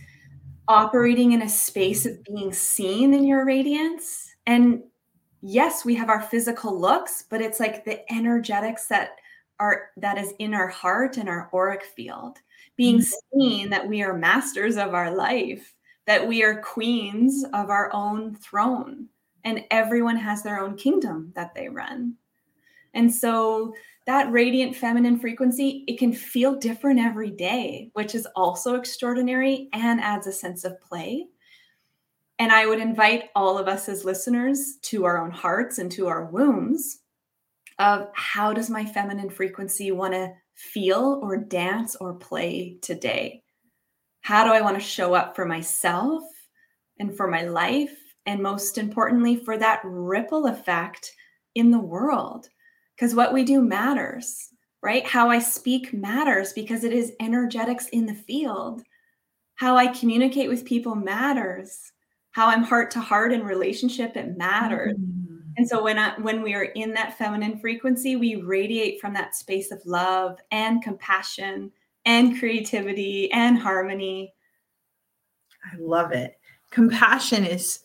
operating 0.69 1.33
in 1.33 1.41
a 1.41 1.49
space 1.49 2.05
of 2.05 2.23
being 2.25 2.53
seen 2.53 3.15
in 3.15 3.25
your 3.25 3.47
radiance. 3.47 4.29
And 4.47 4.83
yes, 5.41 5.83
we 5.83 5.95
have 5.95 6.11
our 6.11 6.21
physical 6.21 6.79
looks, 6.79 7.25
but 7.31 7.41
it's 7.41 7.59
like 7.59 7.87
the 7.87 8.01
energetics 8.13 8.87
that 8.89 9.17
are 9.63 9.91
that 9.97 10.19
is 10.19 10.35
in 10.41 10.55
our 10.55 10.67
heart 10.67 11.17
and 11.17 11.29
our 11.29 11.49
auric 11.55 11.85
field, 11.85 12.39
being 12.77 12.99
mm-hmm. 12.99 13.39
seen 13.41 13.71
that 13.71 13.87
we 13.87 14.03
are 14.03 14.13
masters 14.13 14.77
of 14.77 14.93
our 14.93 15.15
life, 15.15 15.73
that 16.07 16.27
we 16.27 16.43
are 16.43 16.61
queens 16.61 17.45
of 17.55 17.71
our 17.71 17.89
own 17.95 18.35
throne, 18.35 19.07
and 19.45 19.65
everyone 19.71 20.17
has 20.17 20.43
their 20.43 20.59
own 20.59 20.77
kingdom 20.77 21.33
that 21.37 21.55
they 21.55 21.69
run. 21.69 22.15
And 22.93 23.15
so 23.15 23.73
that 24.07 24.33
radiant 24.33 24.75
feminine 24.75 25.21
frequency, 25.21 25.85
it 25.87 25.97
can 25.97 26.13
feel 26.13 26.57
different 26.57 26.99
every 26.99 27.31
day, 27.31 27.91
which 27.93 28.17
is 28.17 28.27
also 28.35 28.75
extraordinary 28.75 29.69
and 29.73 30.01
adds 30.01 30.27
a 30.27 30.33
sense 30.33 30.65
of 30.65 30.81
play. 30.81 31.27
And 32.41 32.51
I 32.51 32.67
would 32.67 32.81
invite 32.81 33.31
all 33.37 33.59
of 33.59 33.69
us 33.69 33.89
as 33.89 34.05
listeners 34.05 34.79
to 34.83 35.05
our 35.05 35.19
own 35.19 35.31
hearts 35.31 35.79
and 35.79 35.91
to 35.93 36.09
our 36.09 36.25
wombs 36.25 37.02
of 37.79 38.09
how 38.15 38.53
does 38.53 38.71
my 38.71 38.85
feminine 38.85 39.31
frequency 39.31 39.91
want 39.93 40.15
to 40.15 40.33
feel 40.55 41.21
or 41.23 41.37
dance 41.37 41.97
or 41.97 42.15
play 42.15 42.79
today? 42.83 43.43
How 44.21 44.45
do 44.45 44.53
I 44.53 44.61
want 44.61 44.77
to 44.77 44.85
show 44.85 45.15
up 45.15 45.35
for 45.35 45.45
myself 45.45 46.23
and 46.99 47.17
for 47.17 47.27
my 47.29 47.43
life? 47.43 47.97
And 48.27 48.43
most 48.43 48.79
importantly, 48.79 49.37
for 49.37 49.59
that 49.59 49.81
ripple 49.85 50.47
effect 50.47 51.11
in 51.55 51.71
the 51.71 51.79
world 51.79 52.49
because 52.97 53.15
what 53.15 53.33
we 53.33 53.45
do 53.45 53.61
matters, 53.61 54.49
right? 54.83 55.05
How 55.05 55.29
I 55.29 55.41
speak 55.41 55.93
matters 55.93 56.53
because 56.53 56.85
it 56.85 56.93
is 56.93 57.13
energetics 57.21 57.89
in 57.89 58.07
the 58.07 58.15
field. 58.15 58.83
How 59.57 59.77
I 59.77 59.89
communicate 59.89 60.49
with 60.49 60.65
people 60.65 60.95
matters. 60.95 61.93
How 62.31 62.47
I'm 62.47 62.63
heart 62.63 62.91
to 62.93 63.01
heart 63.01 63.33
in 63.33 63.43
relationship, 63.43 64.17
it 64.17 64.37
matters. 64.37 64.97
Mm. 64.97 65.22
And 65.57 65.69
so 65.69 65.83
when 65.83 65.99
I, 65.99 66.19
when 66.21 66.43
we 66.43 66.55
are 66.55 66.65
in 66.65 66.95
that 66.95 67.19
feminine 67.19 67.59
frequency, 67.59 68.17
we 68.17 68.37
radiate 68.37 69.01
from 69.01 69.13
that 69.15 69.35
space 69.35 69.71
of 69.71 69.85
love 69.85 70.39
and 70.51 70.83
compassion 70.83 71.73
and 72.05 72.39
creativity 72.39 73.31
and 73.33 73.59
harmony. 73.59 74.35
I 75.65 75.77
love 75.79 76.13
it. 76.13 76.39
Compassion 76.71 77.45
is 77.45 77.81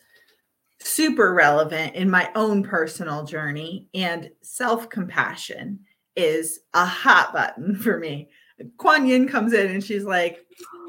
super 0.80 1.34
relevant 1.34 1.96
in 1.96 2.10
my 2.10 2.30
own 2.36 2.64
personal 2.64 3.26
journey, 3.26 3.88
and 3.94 4.30
self 4.42 4.90
compassion 4.90 5.80
is 6.16 6.62
a 6.74 6.86
hot 6.86 7.34
button 7.34 7.76
for 7.76 8.00
me. 8.00 8.30
Kuan 8.78 9.06
Yin 9.06 9.28
comes 9.28 9.54
in 9.54 9.68
and 9.68 9.84
she's 9.84 10.04
like, 10.04 10.40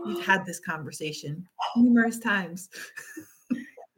We've 0.06 0.24
had 0.24 0.46
this 0.46 0.60
conversation 0.60 1.46
numerous 1.76 2.18
times. 2.18 2.70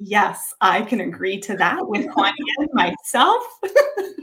Yes, 0.03 0.55
I 0.63 0.81
can 0.81 1.01
agree 1.01 1.39
to 1.41 1.57
that 1.59 1.87
with 1.87 2.11
Kuan 2.11 2.33
Yin 2.59 2.69
myself. 2.73 3.45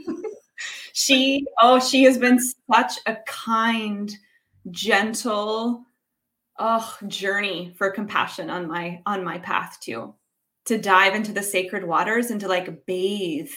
she, 0.92 1.46
oh, 1.62 1.78
she 1.78 2.02
has 2.02 2.18
been 2.18 2.40
such 2.70 2.94
a 3.06 3.16
kind, 3.26 4.12
gentle, 4.72 5.84
oh, 6.58 6.98
journey 7.06 7.74
for 7.78 7.92
compassion 7.92 8.50
on 8.50 8.66
my 8.66 9.00
on 9.06 9.22
my 9.22 9.38
path 9.38 9.78
too. 9.80 10.14
To 10.66 10.78
dive 10.78 11.14
into 11.14 11.32
the 11.32 11.44
sacred 11.44 11.84
waters 11.84 12.32
and 12.32 12.40
to 12.40 12.48
like 12.48 12.84
bathe 12.84 13.52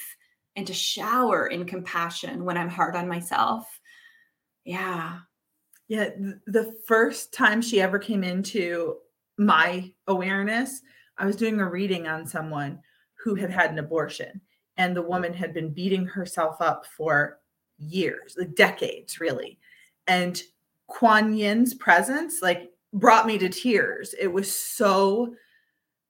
and 0.56 0.68
to 0.68 0.74
shower 0.74 1.48
in 1.48 1.66
compassion 1.66 2.46
when 2.46 2.56
I'm 2.56 2.70
hard 2.70 2.96
on 2.96 3.08
myself. 3.08 3.66
Yeah. 4.64 5.20
Yeah, 5.88 6.12
the 6.46 6.74
first 6.88 7.34
time 7.34 7.62
she 7.62 7.82
ever 7.82 8.00
came 8.00 8.24
into 8.24 8.96
my 9.38 9.92
awareness, 10.08 10.82
I 11.18 11.26
was 11.26 11.36
doing 11.36 11.60
a 11.60 11.70
reading 11.70 12.08
on 12.08 12.26
someone 12.26 12.80
who 13.24 13.36
had 13.36 13.52
had 13.52 13.72
an 13.72 13.80
abortion, 13.80 14.42
and 14.78 14.96
the 14.96 15.02
woman 15.02 15.34
had 15.34 15.54
been 15.54 15.74
beating 15.74 16.06
herself 16.06 16.62
up 16.62 16.86
for 16.86 17.40
years, 17.78 18.36
like 18.38 18.56
decades, 18.56 19.20
really. 19.20 19.60
And 20.08 20.42
Kuan 20.88 21.34
Yin's 21.34 21.74
presence, 21.74 22.42
like, 22.42 22.72
brought 22.94 23.28
me 23.28 23.38
to 23.38 23.50
tears. 23.50 24.14
It 24.20 24.28
was 24.28 24.54
so 24.54 25.36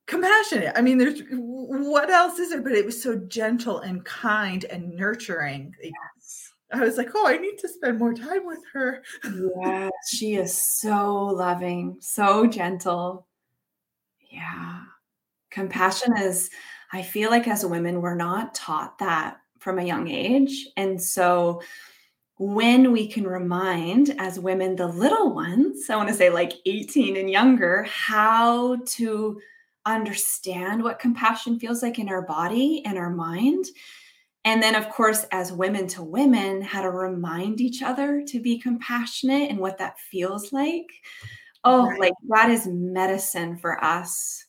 compassionate. 0.06 0.72
I 0.76 0.80
mean, 0.80 0.98
there's 0.98 1.22
what 1.30 2.10
else 2.10 2.38
is 2.38 2.50
there? 2.50 2.62
But 2.62 2.72
it 2.72 2.84
was 2.84 3.00
so 3.00 3.16
gentle 3.16 3.80
and 3.80 4.04
kind 4.04 4.64
and 4.64 4.96
nurturing. 4.96 5.74
Yes. 5.82 6.52
I 6.72 6.80
was 6.80 6.96
like, 6.96 7.10
oh, 7.14 7.26
I 7.26 7.36
need 7.36 7.58
to 7.58 7.68
spend 7.68 7.98
more 7.98 8.14
time 8.14 8.46
with 8.46 8.60
her. 8.72 9.02
Yes, 9.62 9.90
she 10.10 10.34
is 10.34 10.60
so 10.80 11.26
loving, 11.26 11.98
so 12.00 12.46
gentle. 12.46 13.26
Yeah. 14.30 14.80
Compassion 15.52 16.16
is, 16.18 16.50
I 16.92 17.02
feel 17.02 17.30
like 17.30 17.46
as 17.46 17.64
women, 17.64 18.00
we're 18.00 18.14
not 18.16 18.54
taught 18.54 18.98
that 18.98 19.36
from 19.58 19.78
a 19.78 19.84
young 19.84 20.08
age. 20.08 20.66
And 20.76 21.00
so 21.00 21.62
when 22.38 22.90
we 22.90 23.06
can 23.06 23.24
remind 23.24 24.16
as 24.18 24.40
women, 24.40 24.74
the 24.74 24.88
little 24.88 25.32
ones, 25.32 25.88
I 25.88 25.96
want 25.96 26.08
to 26.08 26.14
say 26.14 26.30
like 26.30 26.54
18 26.66 27.16
and 27.16 27.30
younger, 27.30 27.84
how 27.84 28.76
to 28.76 29.40
understand 29.86 30.82
what 30.82 30.98
compassion 30.98 31.58
feels 31.60 31.82
like 31.82 31.98
in 31.98 32.08
our 32.08 32.22
body 32.22 32.82
and 32.84 32.98
our 32.98 33.10
mind. 33.10 33.66
And 34.44 34.60
then, 34.60 34.74
of 34.74 34.88
course, 34.88 35.24
as 35.30 35.52
women 35.52 35.86
to 35.88 36.02
women, 36.02 36.62
how 36.62 36.82
to 36.82 36.90
remind 36.90 37.60
each 37.60 37.80
other 37.82 38.24
to 38.26 38.40
be 38.40 38.58
compassionate 38.58 39.50
and 39.50 39.60
what 39.60 39.78
that 39.78 39.98
feels 40.00 40.52
like. 40.52 40.86
Oh, 41.64 41.86
Right. 41.86 42.00
like 42.00 42.14
that 42.28 42.50
is 42.50 42.66
medicine 42.66 43.56
for 43.56 43.82
us. 43.84 44.46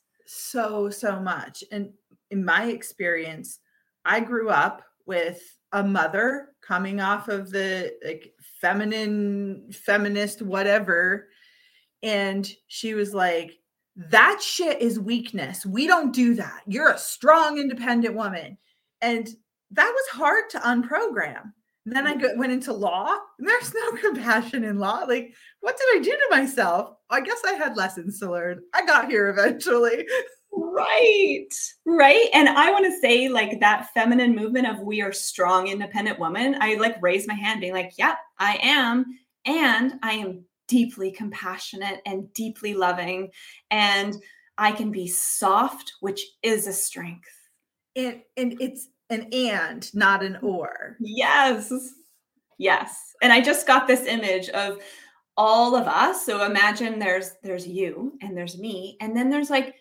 So 0.53 0.89
so 0.89 1.19
much 1.19 1.63
and 1.71 1.89
in 2.31 2.45
my 2.45 2.65
experience 2.65 3.59
i 4.05 4.19
grew 4.19 4.49
up 4.49 4.83
with 5.05 5.41
a 5.73 5.83
mother 5.83 6.49
coming 6.61 7.01
off 7.01 7.27
of 7.27 7.49
the 7.49 7.93
like 8.05 8.31
feminine 8.61 9.69
feminist 9.71 10.41
whatever 10.41 11.27
and 12.03 12.51
she 12.67 12.93
was 12.93 13.13
like, 13.13 13.57
That 13.95 14.41
shit 14.43 14.81
is 14.81 14.99
weakness. 14.99 15.65
We 15.65 15.87
don't 15.87 16.13
do 16.13 16.35
that. 16.35 16.61
You're 16.67 16.91
a 16.91 16.97
strong, 16.97 17.57
independent 17.57 18.13
woman. 18.13 18.57
And 19.01 19.27
that 19.71 19.91
was 19.91 20.19
hard 20.19 20.49
to 20.51 20.59
unprogram. 20.59 21.53
And 21.85 21.95
then 21.95 22.07
I 22.07 22.15
go, 22.15 22.29
went 22.37 22.53
into 22.53 22.71
law, 22.71 23.15
and 23.39 23.47
there's 23.47 23.73
no 23.73 23.91
compassion 24.01 24.63
in 24.63 24.79
law. 24.79 25.03
Like, 25.07 25.33
what 25.59 25.77
did 25.77 25.99
I 25.99 26.03
do 26.03 26.11
to 26.11 26.27
myself? 26.29 26.95
I 27.09 27.21
guess 27.21 27.41
I 27.45 27.53
had 27.53 27.75
lessons 27.75 28.19
to 28.19 28.31
learn. 28.31 28.61
I 28.73 28.85
got 28.85 29.09
here 29.09 29.29
eventually. 29.29 30.05
Right. 30.51 31.47
Right. 31.85 32.27
And 32.33 32.47
I 32.47 32.71
want 32.71 32.85
to 32.85 32.99
say, 32.99 33.27
like, 33.27 33.59
that 33.59 33.89
feminine 33.93 34.35
movement 34.35 34.67
of 34.67 34.79
we 34.79 35.01
are 35.01 35.11
strong, 35.11 35.67
independent 35.67 36.19
women. 36.19 36.55
I 36.59 36.75
like 36.75 37.01
raise 37.01 37.27
my 37.27 37.33
hand, 37.33 37.61
being 37.61 37.73
like, 37.73 37.93
yep, 37.97 38.17
I 38.39 38.59
am. 38.61 39.05
And 39.45 39.93
I 40.03 40.13
am 40.13 40.45
deeply 40.67 41.11
compassionate 41.11 42.01
and 42.05 42.31
deeply 42.33 42.73
loving. 42.73 43.31
And 43.71 44.15
I 44.57 44.71
can 44.71 44.91
be 44.91 45.07
soft, 45.07 45.93
which 45.99 46.25
is 46.41 46.67
a 46.67 46.73
strength. 46.73 47.29
And 47.95 48.21
and 48.37 48.55
it's 48.59 48.87
an 49.13 49.27
and, 49.31 49.93
not 49.93 50.23
an 50.23 50.37
or. 50.41 50.97
Yes. 50.99 51.71
Yes. 52.57 53.13
And 53.21 53.31
I 53.31 53.41
just 53.41 53.65
got 53.65 53.87
this 53.87 54.05
image 54.05 54.49
of 54.49 54.79
all 55.37 55.75
of 55.75 55.87
us. 55.87 56.25
So 56.25 56.45
imagine 56.45 56.99
there's 56.99 57.31
there's 57.43 57.67
you 57.67 58.13
and 58.21 58.37
there's 58.37 58.57
me 58.57 58.97
and 59.01 59.15
then 59.15 59.29
there's 59.29 59.49
like 59.49 59.75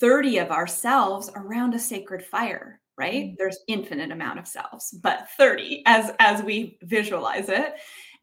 30 0.00 0.38
of 0.38 0.50
ourselves 0.50 1.30
around 1.36 1.74
a 1.74 1.78
sacred 1.78 2.24
fire, 2.24 2.80
right? 2.96 3.26
Mm-hmm. 3.26 3.34
There's 3.38 3.60
infinite 3.68 4.10
amount 4.10 4.38
of 4.38 4.48
selves, 4.48 4.96
but 5.02 5.28
30 5.36 5.82
as 5.86 6.12
as 6.18 6.42
we 6.42 6.78
visualize 6.82 7.48
it. 7.48 7.74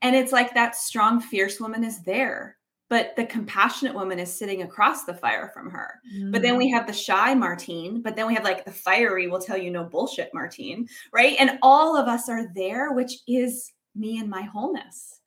And 0.02 0.16
it's 0.16 0.32
like 0.32 0.54
that 0.54 0.76
strong 0.76 1.22
fierce 1.22 1.60
woman 1.60 1.84
is 1.84 2.04
there 2.04 2.58
but 2.90 3.16
the 3.16 3.26
compassionate 3.26 3.96
woman 3.96 4.20
is 4.20 4.32
sitting 4.32 4.62
across 4.62 5.06
the 5.06 5.14
fire 5.14 5.50
from 5.54 5.70
her. 5.72 6.00
Mm. 6.16 6.32
But 6.32 6.42
then 6.42 6.58
we 6.58 6.70
mm. 6.70 6.74
have 6.74 6.88
the 6.88 6.94
shy 6.94 7.34
Martine, 7.34 8.02
but 8.02 8.16
then 8.16 8.28
we 8.28 8.36
have 8.36 8.44
like 8.44 8.64
the 8.64 8.72
fiery 8.72 9.28
will 9.28 9.40
tell 9.40 9.58
you 9.58 9.72
no 9.72 9.84
bullshit 9.84 10.34
Martine, 10.34 10.88
right? 11.12 11.36
And 11.40 11.58
all 11.62 11.98
of 11.98 12.08
us 12.08 12.30
are 12.30 12.52
there, 12.54 12.94
which 12.94 13.14
is 13.28 13.72
me 13.96 14.20
and 14.20 14.30
my 14.30 14.44
wholeness. 14.44 15.20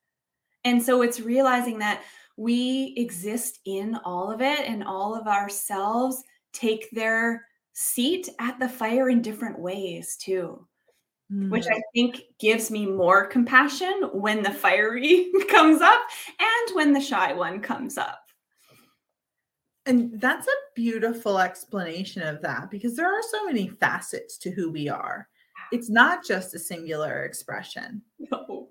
And 0.64 0.82
so 0.82 1.02
it's 1.02 1.20
realizing 1.20 1.78
that 1.78 2.02
we 2.36 2.94
exist 2.96 3.58
in 3.64 3.96
all 4.04 4.30
of 4.30 4.40
it 4.40 4.60
and 4.60 4.84
all 4.84 5.14
of 5.14 5.26
ourselves 5.26 6.22
take 6.52 6.88
their 6.92 7.44
seat 7.72 8.28
at 8.38 8.58
the 8.60 8.68
fire 8.68 9.08
in 9.08 9.22
different 9.22 9.58
ways 9.58 10.16
too 10.16 10.64
mm. 11.32 11.50
which 11.50 11.66
I 11.66 11.80
think 11.94 12.22
gives 12.38 12.70
me 12.70 12.86
more 12.86 13.26
compassion 13.26 14.10
when 14.12 14.42
the 14.42 14.52
fiery 14.52 15.30
comes 15.48 15.80
up 15.80 16.00
and 16.38 16.76
when 16.76 16.92
the 16.92 17.00
shy 17.00 17.32
one 17.32 17.60
comes 17.60 17.98
up. 17.98 18.20
And 19.86 20.20
that's 20.20 20.46
a 20.46 20.64
beautiful 20.74 21.38
explanation 21.38 22.22
of 22.22 22.42
that 22.42 22.70
because 22.70 22.94
there 22.94 23.06
are 23.06 23.22
so 23.22 23.46
many 23.46 23.68
facets 23.68 24.36
to 24.38 24.50
who 24.50 24.70
we 24.70 24.88
are. 24.88 25.28
It's 25.72 25.88
not 25.88 26.24
just 26.24 26.54
a 26.54 26.58
singular 26.58 27.24
expression. 27.24 28.02
No. 28.30 28.68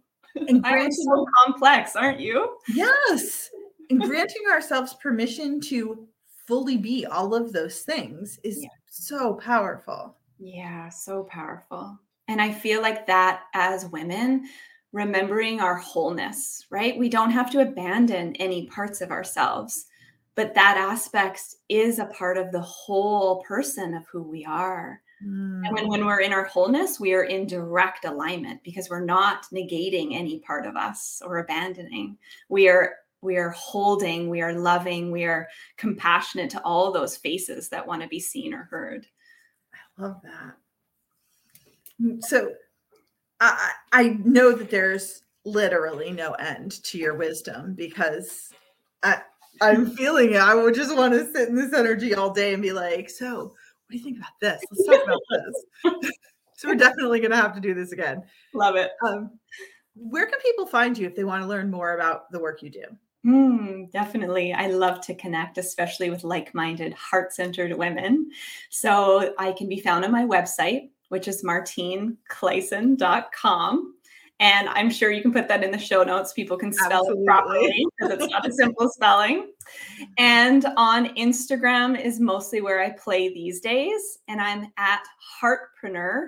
And 0.50 0.62
granting, 0.62 0.92
so 0.92 1.26
complex, 1.44 1.96
aren't 1.96 2.20
you? 2.20 2.58
Yes. 2.68 3.50
And 3.90 4.02
granting 4.02 4.44
ourselves 4.52 4.94
permission 5.02 5.62
to 5.62 6.08
fully 6.46 6.76
be 6.76 7.06
all 7.06 7.34
of 7.34 7.54
those 7.54 7.80
things 7.84 8.38
is 8.44 8.62
yeah. 8.62 8.70
so 8.90 9.36
powerful. 9.36 10.18
Yeah, 10.40 10.90
so 10.90 11.24
powerful. 11.24 11.98
And 12.28 12.42
I 12.42 12.52
feel 12.52 12.82
like 12.82 13.08
that 13.08 13.44
as 13.54 13.86
women, 13.88 14.48
remembering 14.92 15.60
our 15.60 15.76
wholeness, 15.76 16.66
right? 16.70 16.98
We 16.98 17.10
don't 17.10 17.32
have 17.32 17.52
to 17.52 17.62
abandon 17.62 18.36
any 18.36 18.68
parts 18.68 19.02
of 19.02 19.12
ourselves, 19.12 19.86
but 20.36 20.54
that 20.54 20.78
aspect 20.78 21.42
is 21.70 22.00
a 22.00 22.06
part 22.06 22.38
of 22.38 22.52
the 22.52 22.62
whole 22.62 23.44
person 23.44 23.94
of 23.94 24.06
who 24.12 24.24
we 24.24 24.46
are. 24.46 25.02
Mm. 25.26 25.66
And 25.66 25.74
when, 25.74 25.88
when 25.88 26.06
we're 26.06 26.22
in 26.22 26.34
our 26.34 26.46
wholeness, 26.46 27.00
we 27.00 27.14
are 27.14 27.24
in 27.24 27.48
direct 27.48 28.06
alignment 28.06 28.64
because 28.64 28.90
we're 28.90 29.06
not 29.06 29.46
negating 29.54 30.14
any 30.14 30.40
part 30.40 30.66
of 30.66 30.76
us 30.76 31.22
or 31.26 31.40
abandoning. 31.40 32.18
We 32.50 32.70
are 32.70 32.96
we 33.22 33.38
are 33.38 33.50
holding, 33.50 34.30
we 34.30 34.42
are 34.42 34.54
loving, 34.54 35.12
we 35.12 35.26
are 35.26 35.48
compassionate 35.76 36.52
to 36.52 36.62
all 36.62 36.92
those 36.92 37.18
faces 37.18 37.68
that 37.70 37.86
want 37.86 38.04
to 38.04 38.08
be 38.08 38.20
seen 38.20 38.54
or 38.54 38.68
heard. 38.70 39.08
I 39.74 40.02
love 40.04 40.22
that. 40.24 40.56
So 42.20 42.52
I, 43.40 43.72
I 43.92 44.04
know 44.24 44.54
that 44.54 44.70
there's 44.70 45.22
literally 45.46 46.12
no 46.12 46.34
end 46.34 46.84
to 46.84 46.98
your 46.98 47.16
wisdom 47.16 47.74
because 47.76 48.50
I, 49.04 49.22
I'm 49.62 49.90
feeling 49.96 50.34
it. 50.34 50.42
I 50.42 50.56
would 50.56 50.76
just 50.76 50.96
want 50.96 51.14
to 51.14 51.32
sit 51.32 51.50
in 51.50 51.56
this 51.56 51.74
energy 51.74 52.14
all 52.14 52.34
day 52.34 52.54
and 52.54 52.62
be 52.62 52.72
like, 52.72 53.10
so 53.10 53.46
what 53.46 53.92
do 53.92 53.98
you 53.98 54.04
think 54.04 54.18
about 54.18 54.40
this? 54.42 54.62
Let's 54.72 54.86
talk 54.86 55.04
about 55.04 55.22
this. 55.32 56.12
so 56.58 56.68
we're 56.68 56.76
definitely 56.76 57.20
going 57.20 57.32
to 57.32 57.38
have 57.38 57.56
to 57.56 57.62
do 57.62 57.74
this 57.74 57.92
again. 57.92 58.24
Love 58.54 58.76
it. 58.76 58.92
Um, 59.06 59.32
where 59.96 60.26
can 60.26 60.40
people 60.40 60.68
find 60.68 60.98
you 60.98 61.08
if 61.08 61.16
they 61.16 61.24
want 61.24 61.42
to 61.42 61.48
learn 61.48 61.72
more 61.72 61.96
about 61.96 62.32
the 62.32 62.40
work 62.40 62.62
you 62.62 62.70
do? 62.70 62.84
Mm, 63.26 63.92
definitely. 63.92 64.54
I 64.54 64.68
love 64.68 65.02
to 65.02 65.16
connect, 65.16 65.58
especially 65.58 66.10
with 66.10 66.24
like 66.24 66.54
minded, 66.54 66.94
heart 66.94 67.34
centered 67.34 67.76
women. 67.78 68.30
So 68.70 69.34
I 69.38 69.54
can 69.54 69.68
be 69.68 69.80
found 69.80 70.06
on 70.06 70.12
my 70.12 70.24
website, 70.24 70.90
which 71.10 71.28
is 71.28 71.44
martinekleissen.com. 71.44 73.94
And 74.40 74.70
I'm 74.70 74.92
sure 74.92 75.10
you 75.10 75.24
can 75.24 75.34
put 75.34 75.48
that 75.48 75.64
in 75.64 75.72
the 75.72 75.80
show 75.80 76.04
notes. 76.04 76.32
People 76.32 76.58
can 76.58 76.72
spell 76.72 77.00
Absolutely. 77.00 77.24
it 77.24 77.26
properly 77.26 77.88
because 77.98 78.14
it's 78.14 78.32
not 78.32 78.48
a 78.48 78.52
simple 78.52 78.88
spelling. 78.88 79.52
And 80.20 80.64
on 80.78 81.16
Instagram 81.16 82.00
is 82.00 82.20
mostly 82.20 82.62
where 82.62 82.80
I 82.80 82.92
play 82.92 83.34
these 83.34 83.62
days. 83.62 84.20
And 84.28 84.40
I'm 84.40 84.72
at 84.78 85.02
Heartpreneur8. 85.42 86.28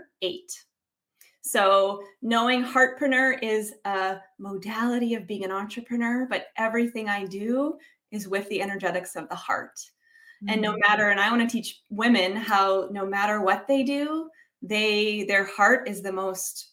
So 1.42 2.02
knowing 2.22 2.64
Heartpreneur 2.64 3.42
is 3.44 3.74
a 3.86 4.18
modality 4.40 5.14
of 5.14 5.28
being 5.28 5.44
an 5.44 5.52
entrepreneur, 5.52 6.26
but 6.28 6.48
everything 6.58 7.10
I 7.10 7.26
do 7.26 7.78
is 8.12 8.28
with 8.28 8.48
the 8.50 8.62
energetics 8.62 9.16
of 9.16 9.30
the 9.30 9.36
heart. 9.36 9.78
Mm-hmm. 9.78 10.50
And 10.50 10.62
no 10.62 10.74
mm. 10.74 10.80
matter, 10.88 11.10
and 11.10 11.20
I 11.20 11.30
want 11.30 11.48
to 11.48 11.52
teach 11.52 11.82
women 11.90 12.36
how 12.36 12.90
no 12.92 13.06
matter 13.06 13.42
what 13.42 13.68
they 13.68 13.84
do, 13.84 14.30
they 14.62 15.24
their 15.24 15.46
heart 15.46 15.88
is 15.88 16.02
the 16.02 16.12
most 16.12 16.72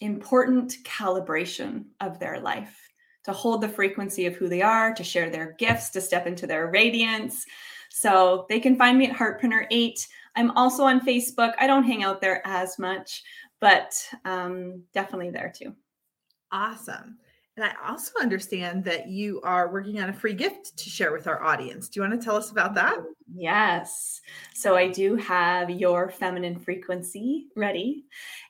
important 0.00 0.76
calibration 0.84 1.84
of 2.00 2.18
their 2.18 2.40
life 2.40 2.76
to 3.24 3.32
hold 3.32 3.60
the 3.60 3.68
frequency 3.68 4.26
of 4.26 4.36
who 4.36 4.48
they 4.48 4.62
are 4.62 4.94
to 4.94 5.02
share 5.02 5.30
their 5.30 5.52
gifts 5.58 5.90
to 5.90 6.00
step 6.00 6.26
into 6.26 6.46
their 6.46 6.68
radiance. 6.68 7.44
So 7.90 8.46
they 8.48 8.60
can 8.60 8.76
find 8.76 8.98
me 8.98 9.08
at 9.08 9.16
heartpreneur 9.16 9.66
8 9.70 10.06
i'm 10.36 10.50
also 10.52 10.84
on 10.84 11.00
facebook. 11.00 11.54
I 11.58 11.66
don't 11.66 11.84
hang 11.84 12.04
out 12.04 12.20
there 12.20 12.46
as 12.46 12.78
much 12.78 13.22
but 13.60 13.96
um, 14.26 14.82
definitely 14.92 15.30
there 15.30 15.52
too. 15.54 15.74
Awesome 16.52 17.18
and 17.56 17.64
I 17.64 17.72
also 17.88 18.12
understand 18.20 18.84
that 18.84 19.08
you 19.08 19.40
are 19.42 19.72
working 19.72 19.98
on 19.98 20.10
a 20.10 20.12
free 20.12 20.34
gift 20.34 20.76
to 20.76 20.90
share 20.90 21.10
with 21.10 21.26
our 21.26 21.42
audience. 21.42 21.88
Do 21.88 21.98
you 21.98 22.06
want 22.06 22.20
to 22.20 22.22
tell 22.22 22.36
us 22.36 22.50
about 22.50 22.74
that? 22.74 22.98
Yes. 23.34 24.20
So 24.52 24.76
I 24.76 24.88
do 24.88 25.16
have 25.16 25.70
your 25.70 26.10
feminine 26.10 26.58
frequency 26.58 27.46
ready. 27.56 28.04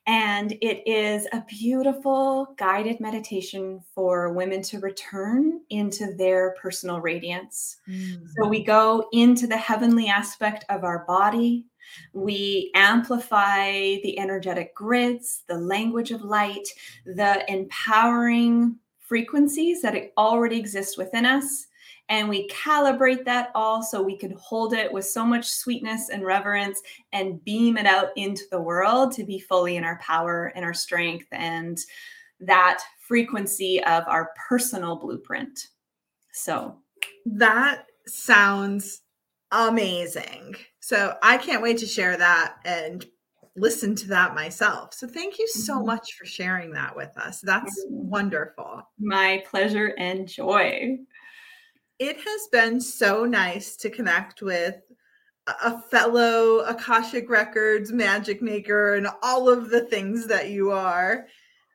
And 0.08 0.52
it 0.60 0.82
is 0.88 1.28
a 1.32 1.44
beautiful 1.46 2.54
guided 2.58 2.98
meditation 2.98 3.80
for 3.94 4.32
women 4.32 4.60
to 4.62 4.80
return 4.80 5.60
into 5.70 6.12
their 6.14 6.56
personal 6.60 7.00
radiance. 7.00 7.76
Mm. 7.88 8.26
So 8.36 8.48
we 8.48 8.64
go 8.64 9.08
into 9.12 9.46
the 9.46 9.56
heavenly 9.56 10.08
aspect 10.08 10.64
of 10.68 10.82
our 10.82 11.04
body. 11.06 11.66
We 12.12 12.72
amplify 12.74 13.70
the 14.02 14.18
energetic 14.18 14.74
grids, 14.74 15.44
the 15.46 15.58
language 15.58 16.10
of 16.10 16.22
light, 16.22 16.66
the 17.04 17.48
empowering 17.48 18.80
frequencies 19.06 19.82
that 19.82 19.94
already 20.18 20.58
exist 20.58 20.98
within 20.98 21.24
us. 21.24 21.66
And 22.08 22.28
we 22.28 22.48
calibrate 22.48 23.24
that 23.24 23.50
all 23.54 23.82
so 23.82 24.02
we 24.02 24.16
can 24.16 24.34
hold 24.38 24.72
it 24.72 24.92
with 24.92 25.04
so 25.04 25.24
much 25.24 25.48
sweetness 25.48 26.08
and 26.10 26.24
reverence 26.24 26.80
and 27.12 27.42
beam 27.44 27.76
it 27.76 27.86
out 27.86 28.10
into 28.16 28.44
the 28.50 28.60
world 28.60 29.12
to 29.12 29.24
be 29.24 29.38
fully 29.38 29.76
in 29.76 29.84
our 29.84 29.98
power 29.98 30.52
and 30.54 30.64
our 30.64 30.74
strength 30.74 31.26
and 31.32 31.78
that 32.40 32.82
frequency 33.00 33.82
of 33.84 34.04
our 34.06 34.32
personal 34.48 34.96
blueprint. 34.96 35.68
So 36.32 36.76
that 37.24 37.86
sounds 38.06 39.02
amazing. 39.50 40.54
So 40.80 41.16
I 41.22 41.38
can't 41.38 41.62
wait 41.62 41.78
to 41.78 41.86
share 41.86 42.16
that 42.16 42.56
and 42.64 43.04
listen 43.56 43.94
to 43.96 44.08
that 44.08 44.34
myself. 44.34 44.94
So 44.94 45.06
thank 45.06 45.38
you 45.38 45.48
so 45.48 45.76
mm-hmm. 45.76 45.86
much 45.86 46.14
for 46.14 46.24
sharing 46.24 46.72
that 46.72 46.94
with 46.94 47.16
us. 47.16 47.40
That's 47.40 47.84
mm-hmm. 47.86 48.08
wonderful. 48.08 48.82
My 48.98 49.42
pleasure 49.48 49.94
and 49.98 50.28
joy. 50.28 50.98
It 51.98 52.16
has 52.16 52.48
been 52.52 52.80
so 52.80 53.24
nice 53.24 53.76
to 53.76 53.90
connect 53.90 54.42
with 54.42 54.76
a 55.46 55.80
fellow 55.80 56.58
Akashic 56.60 57.30
Records 57.30 57.92
magic 57.92 58.42
maker 58.42 58.94
and 58.94 59.08
all 59.22 59.48
of 59.48 59.70
the 59.70 59.82
things 59.82 60.26
that 60.26 60.50
you 60.50 60.72
are. 60.72 61.26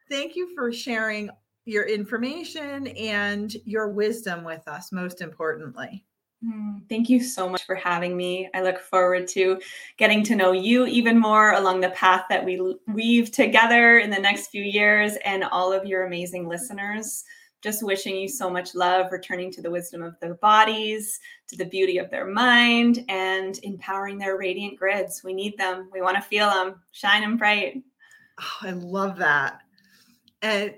Thank 0.10 0.36
you 0.36 0.54
for 0.54 0.72
sharing 0.72 1.30
your 1.66 1.86
information 1.86 2.88
and 2.88 3.52
your 3.66 3.90
wisdom 3.90 4.44
with 4.44 4.68
us, 4.68 4.92
most 4.92 5.22
importantly. 5.22 6.06
Mm, 6.44 6.82
thank 6.90 7.08
you 7.08 7.20
so 7.20 7.48
much 7.48 7.66
for 7.66 7.76
having 7.76 8.18
me. 8.18 8.50
I 8.56 8.62
look 8.62 8.80
forward 8.80 9.28
to 9.30 9.62
getting 9.98 10.24
to 10.24 10.36
know 10.36 10.54
you 10.54 10.88
even 10.88 11.20
more 11.20 11.54
along 11.54 11.82
the 11.82 11.92
path 11.92 12.26
that 12.30 12.44
we 12.44 12.76
weave 12.88 13.32
together 13.32 14.00
in 14.00 14.10
the 14.10 14.18
next 14.18 14.48
few 14.48 14.64
years 14.64 15.18
and 15.24 15.44
all 15.44 15.72
of 15.72 15.86
your 15.86 16.06
amazing 16.06 16.48
listeners. 16.48 17.24
Just 17.62 17.84
wishing 17.84 18.16
you 18.16 18.28
so 18.28 18.50
much 18.50 18.74
love, 18.74 19.12
returning 19.12 19.52
to 19.52 19.62
the 19.62 19.70
wisdom 19.70 20.02
of 20.02 20.20
their 20.20 20.34
bodies, 20.34 21.20
to 21.48 21.56
the 21.56 21.66
beauty 21.66 22.00
of 22.00 22.10
their 22.10 22.26
mind, 22.26 23.06
and 23.08 23.60
empowering 23.62 24.18
their 24.18 24.36
radiant 24.36 24.80
grids. 24.80 25.24
We 25.24 25.34
need 25.34 25.60
them. 25.60 25.90
We 25.94 26.02
want 26.02 26.16
to 26.16 26.24
feel 26.24 26.50
them, 26.50 26.82
shine 26.92 27.22
and 27.22 27.38
bright. 27.38 27.84
Oh, 28.40 28.58
I 28.68 28.72
love 28.72 29.16
that. 29.18 29.60
And 30.42 30.74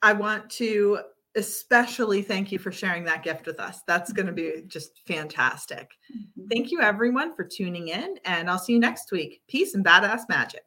I 0.00 0.12
want 0.12 0.48
to 0.50 1.00
especially 1.36 2.22
thank 2.22 2.50
you 2.50 2.58
for 2.58 2.72
sharing 2.72 3.04
that 3.04 3.22
gift 3.22 3.46
with 3.46 3.60
us. 3.60 3.82
That's 3.86 4.12
going 4.12 4.26
to 4.26 4.32
be 4.32 4.62
just 4.66 5.00
fantastic. 5.06 5.92
Mm-hmm. 6.12 6.46
Thank 6.48 6.70
you, 6.70 6.80
everyone, 6.80 7.34
for 7.36 7.44
tuning 7.44 7.88
in, 7.88 8.16
and 8.24 8.50
I'll 8.50 8.58
see 8.58 8.72
you 8.72 8.80
next 8.80 9.12
week. 9.12 9.42
Peace 9.46 9.74
and 9.74 9.84
badass 9.84 10.22
magic. 10.28 10.64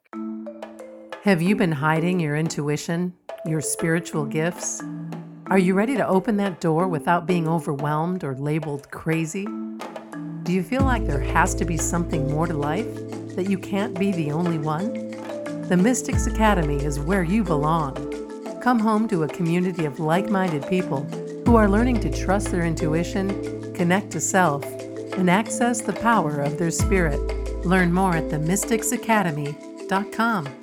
Have 1.22 1.42
you 1.42 1.54
been 1.54 1.72
hiding 1.72 2.18
your 2.20 2.36
intuition, 2.36 3.12
your 3.44 3.60
spiritual 3.60 4.24
gifts? 4.24 4.82
Are 5.48 5.58
you 5.58 5.74
ready 5.74 5.96
to 5.96 6.06
open 6.06 6.36
that 6.36 6.60
door 6.60 6.86
without 6.86 7.26
being 7.26 7.48
overwhelmed 7.48 8.24
or 8.24 8.36
labeled 8.36 8.90
crazy? 8.90 9.46
Do 10.44 10.52
you 10.52 10.62
feel 10.62 10.82
like 10.82 11.06
there 11.06 11.20
has 11.20 11.54
to 11.56 11.64
be 11.64 11.76
something 11.76 12.30
more 12.30 12.46
to 12.46 12.54
life, 12.54 12.94
that 13.34 13.50
you 13.50 13.58
can't 13.58 13.98
be 13.98 14.12
the 14.12 14.30
only 14.30 14.58
one? 14.58 15.10
The 15.68 15.76
Mystics 15.76 16.26
Academy 16.26 16.76
is 16.76 16.98
where 16.98 17.22
you 17.22 17.44
belong. 17.44 18.19
Come 18.60 18.78
home 18.78 19.08
to 19.08 19.22
a 19.22 19.28
community 19.28 19.86
of 19.86 20.00
like 20.00 20.28
minded 20.28 20.68
people 20.68 21.04
who 21.46 21.56
are 21.56 21.66
learning 21.66 22.00
to 22.00 22.10
trust 22.10 22.50
their 22.50 22.66
intuition, 22.66 23.72
connect 23.72 24.10
to 24.10 24.20
self, 24.20 24.62
and 25.14 25.30
access 25.30 25.80
the 25.80 25.94
power 25.94 26.42
of 26.42 26.58
their 26.58 26.70
spirit. 26.70 27.18
Learn 27.64 27.90
more 27.90 28.16
at 28.16 28.28
themysticsacademy.com. 28.28 30.59